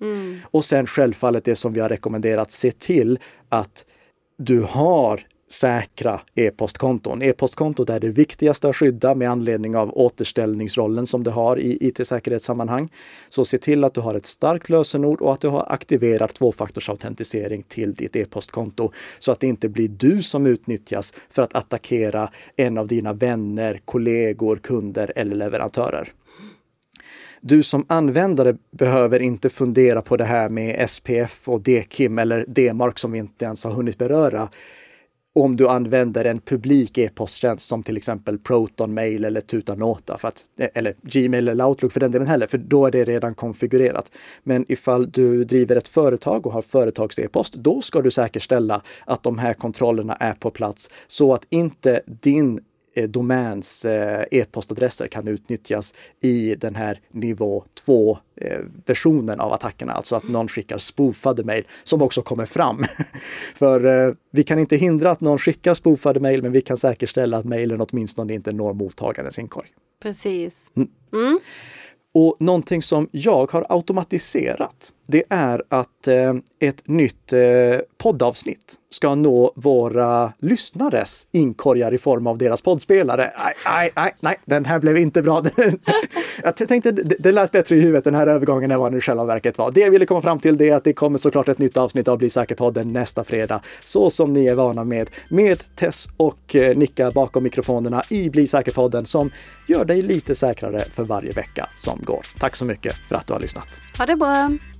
Mm. 0.00 0.38
Och 0.44 0.64
sen 0.64 0.86
självfallet 0.86 1.44
det 1.44 1.56
som 1.56 1.72
vi 1.72 1.80
har 1.80 1.88
rekommenderat, 1.88 2.52
se 2.52 2.70
till 2.70 3.18
att 3.48 3.86
du 4.38 4.60
har 4.60 5.26
säkra 5.52 6.20
e-postkonton. 6.34 7.22
E-postkontot 7.22 7.90
är 7.90 8.00
det 8.00 8.08
viktigaste 8.08 8.68
att 8.68 8.76
skydda 8.76 9.14
med 9.14 9.30
anledning 9.30 9.76
av 9.76 9.98
återställningsrollen 9.98 11.06
som 11.06 11.24
det 11.24 11.30
har 11.30 11.58
i 11.58 11.88
IT-säkerhetssammanhang. 11.88 12.88
Så 13.28 13.44
se 13.44 13.58
till 13.58 13.84
att 13.84 13.94
du 13.94 14.00
har 14.00 14.14
ett 14.14 14.26
starkt 14.26 14.68
lösenord 14.68 15.20
och 15.20 15.32
att 15.32 15.40
du 15.40 15.48
har 15.48 15.72
aktiverat 15.72 16.34
tvåfaktorsautentisering 16.34 17.62
till 17.62 17.94
ditt 17.94 18.16
e-postkonto 18.16 18.92
så 19.18 19.32
att 19.32 19.40
det 19.40 19.46
inte 19.46 19.68
blir 19.68 19.88
du 19.88 20.22
som 20.22 20.46
utnyttjas 20.46 21.14
för 21.30 21.42
att 21.42 21.54
attackera 21.54 22.30
en 22.56 22.78
av 22.78 22.86
dina 22.86 23.12
vänner, 23.12 23.80
kollegor, 23.84 24.56
kunder 24.56 25.12
eller 25.16 25.36
leverantörer. 25.36 26.12
Du 27.40 27.62
som 27.62 27.84
användare 27.88 28.56
behöver 28.70 29.20
inte 29.22 29.50
fundera 29.50 30.02
på 30.02 30.16
det 30.16 30.24
här 30.24 30.48
med 30.48 30.90
SPF 30.90 31.48
och 31.48 31.60
DKIM 31.60 32.18
eller 32.18 32.44
DMARC 32.48 32.98
som 32.98 33.12
vi 33.12 33.18
inte 33.18 33.44
ens 33.44 33.64
har 33.64 33.72
hunnit 33.72 33.98
beröra 33.98 34.48
om 35.34 35.56
du 35.56 35.68
använder 35.68 36.24
en 36.24 36.40
publik 36.40 36.98
e-posttjänst 36.98 37.68
som 37.68 37.82
till 37.82 37.96
exempel 37.96 38.38
Proton 38.38 38.94
Mail 38.94 39.24
eller 39.24 39.40
Tutanota, 39.40 40.18
för 40.18 40.28
att, 40.28 40.44
eller 40.74 40.94
Gmail 41.02 41.48
eller 41.48 41.64
Outlook 41.64 41.92
för 41.92 42.00
den 42.00 42.10
delen 42.10 42.28
heller, 42.28 42.46
för 42.46 42.58
då 42.58 42.86
är 42.86 42.90
det 42.90 43.04
redan 43.04 43.34
konfigurerat. 43.34 44.12
Men 44.42 44.64
ifall 44.68 45.10
du 45.10 45.44
driver 45.44 45.76
ett 45.76 45.88
företag 45.88 46.46
och 46.46 46.52
har 46.52 46.62
företags 46.62 47.18
e-post, 47.18 47.54
då 47.54 47.80
ska 47.82 48.02
du 48.02 48.10
säkerställa 48.10 48.82
att 49.06 49.22
de 49.22 49.38
här 49.38 49.54
kontrollerna 49.54 50.14
är 50.14 50.32
på 50.32 50.50
plats 50.50 50.90
så 51.06 51.34
att 51.34 51.46
inte 51.50 52.00
din 52.06 52.60
domäns 53.08 53.84
eh, 53.84 54.24
e-postadresser 54.30 55.06
kan 55.06 55.28
utnyttjas 55.28 55.94
i 56.20 56.54
den 56.54 56.74
här 56.74 57.00
nivå 57.10 57.64
2 57.74 58.18
eh, 58.36 58.58
versionen 58.86 59.40
av 59.40 59.52
attackerna, 59.52 59.92
alltså 59.92 60.16
att 60.16 60.28
någon 60.28 60.48
skickar 60.48 60.78
spoofade 60.78 61.44
mejl 61.44 61.64
som 61.84 62.02
också 62.02 62.22
kommer 62.22 62.46
fram. 62.46 62.84
För 63.54 64.14
vi 64.30 64.44
kan 64.44 64.58
inte 64.58 64.76
hindra 64.76 65.10
att 65.10 65.20
någon 65.20 65.38
skickar 65.38 65.74
spoofade 65.74 66.20
mejl, 66.20 66.42
men 66.42 66.52
vi 66.52 66.60
kan 66.60 66.76
säkerställa 66.76 67.36
att 67.36 67.44
mejlen 67.44 67.80
åtminstone 67.80 68.34
inte 68.34 68.52
når 68.52 68.72
mottagarens 68.74 69.38
inkorg. 69.38 69.68
Precis. 70.02 70.72
Mm. 70.76 70.88
Mm. 71.12 71.38
Och 72.14 72.36
någonting 72.40 72.82
som 72.82 73.08
jag 73.12 73.50
har 73.52 73.66
automatiserat, 73.68 74.92
det 75.12 75.22
är 75.28 75.62
att 75.68 76.08
eh, 76.08 76.34
ett 76.60 76.88
nytt 76.88 77.32
eh, 77.32 77.40
poddavsnitt 77.98 78.78
ska 78.90 79.14
nå 79.14 79.52
våra 79.56 80.32
lyssnares 80.38 81.26
inkorgar 81.32 81.94
i 81.94 81.98
form 81.98 82.26
av 82.26 82.38
deras 82.38 82.62
poddspelare. 82.62 83.30
Nej, 83.66 83.92
nej, 83.96 84.14
nej, 84.20 84.38
den 84.44 84.64
här 84.64 84.78
blev 84.78 84.96
inte 84.96 85.22
bra. 85.22 85.44
jag 86.42 86.56
tänkte 86.56 86.90
det, 86.90 87.16
det 87.18 87.32
lät 87.32 87.52
bättre 87.52 87.76
i 87.76 87.80
huvudet 87.80 88.04
den 88.04 88.14
här 88.14 88.26
övergången 88.26 88.70
än 88.70 88.80
vad 88.80 88.92
det 88.92 88.98
i 88.98 89.00
själva 89.00 89.24
verket 89.24 89.58
var. 89.58 89.70
Det 89.70 89.80
jag 89.80 89.90
ville 89.90 90.06
komma 90.06 90.20
fram 90.20 90.38
till 90.38 90.56
det 90.56 90.68
är 90.68 90.76
att 90.76 90.84
det 90.84 90.92
kommer 90.92 91.18
såklart 91.18 91.48
ett 91.48 91.58
nytt 91.58 91.76
avsnitt 91.76 92.08
av 92.08 92.18
Bli 92.18 92.30
säker-podden 92.30 92.92
nästa 92.92 93.24
fredag. 93.24 93.60
Så 93.82 94.10
som 94.10 94.32
ni 94.32 94.46
är 94.46 94.54
vana 94.54 94.84
med. 94.84 95.10
Med 95.28 95.76
Tess 95.76 96.08
och 96.16 96.56
eh, 96.56 96.76
Nicka 96.76 97.10
bakom 97.10 97.42
mikrofonerna 97.42 98.02
i 98.08 98.30
Bli 98.30 98.46
säker-podden 98.46 99.04
som 99.04 99.30
gör 99.68 99.84
dig 99.84 100.02
lite 100.02 100.34
säkrare 100.34 100.84
för 100.94 101.04
varje 101.04 101.32
vecka 101.32 101.68
som 101.74 102.00
går. 102.04 102.26
Tack 102.38 102.56
så 102.56 102.64
mycket 102.64 102.94
för 103.08 103.16
att 103.16 103.26
du 103.26 103.32
har 103.32 103.40
lyssnat. 103.40 103.80
Ha 103.98 104.06
det 104.06 104.16
bra! 104.16 104.71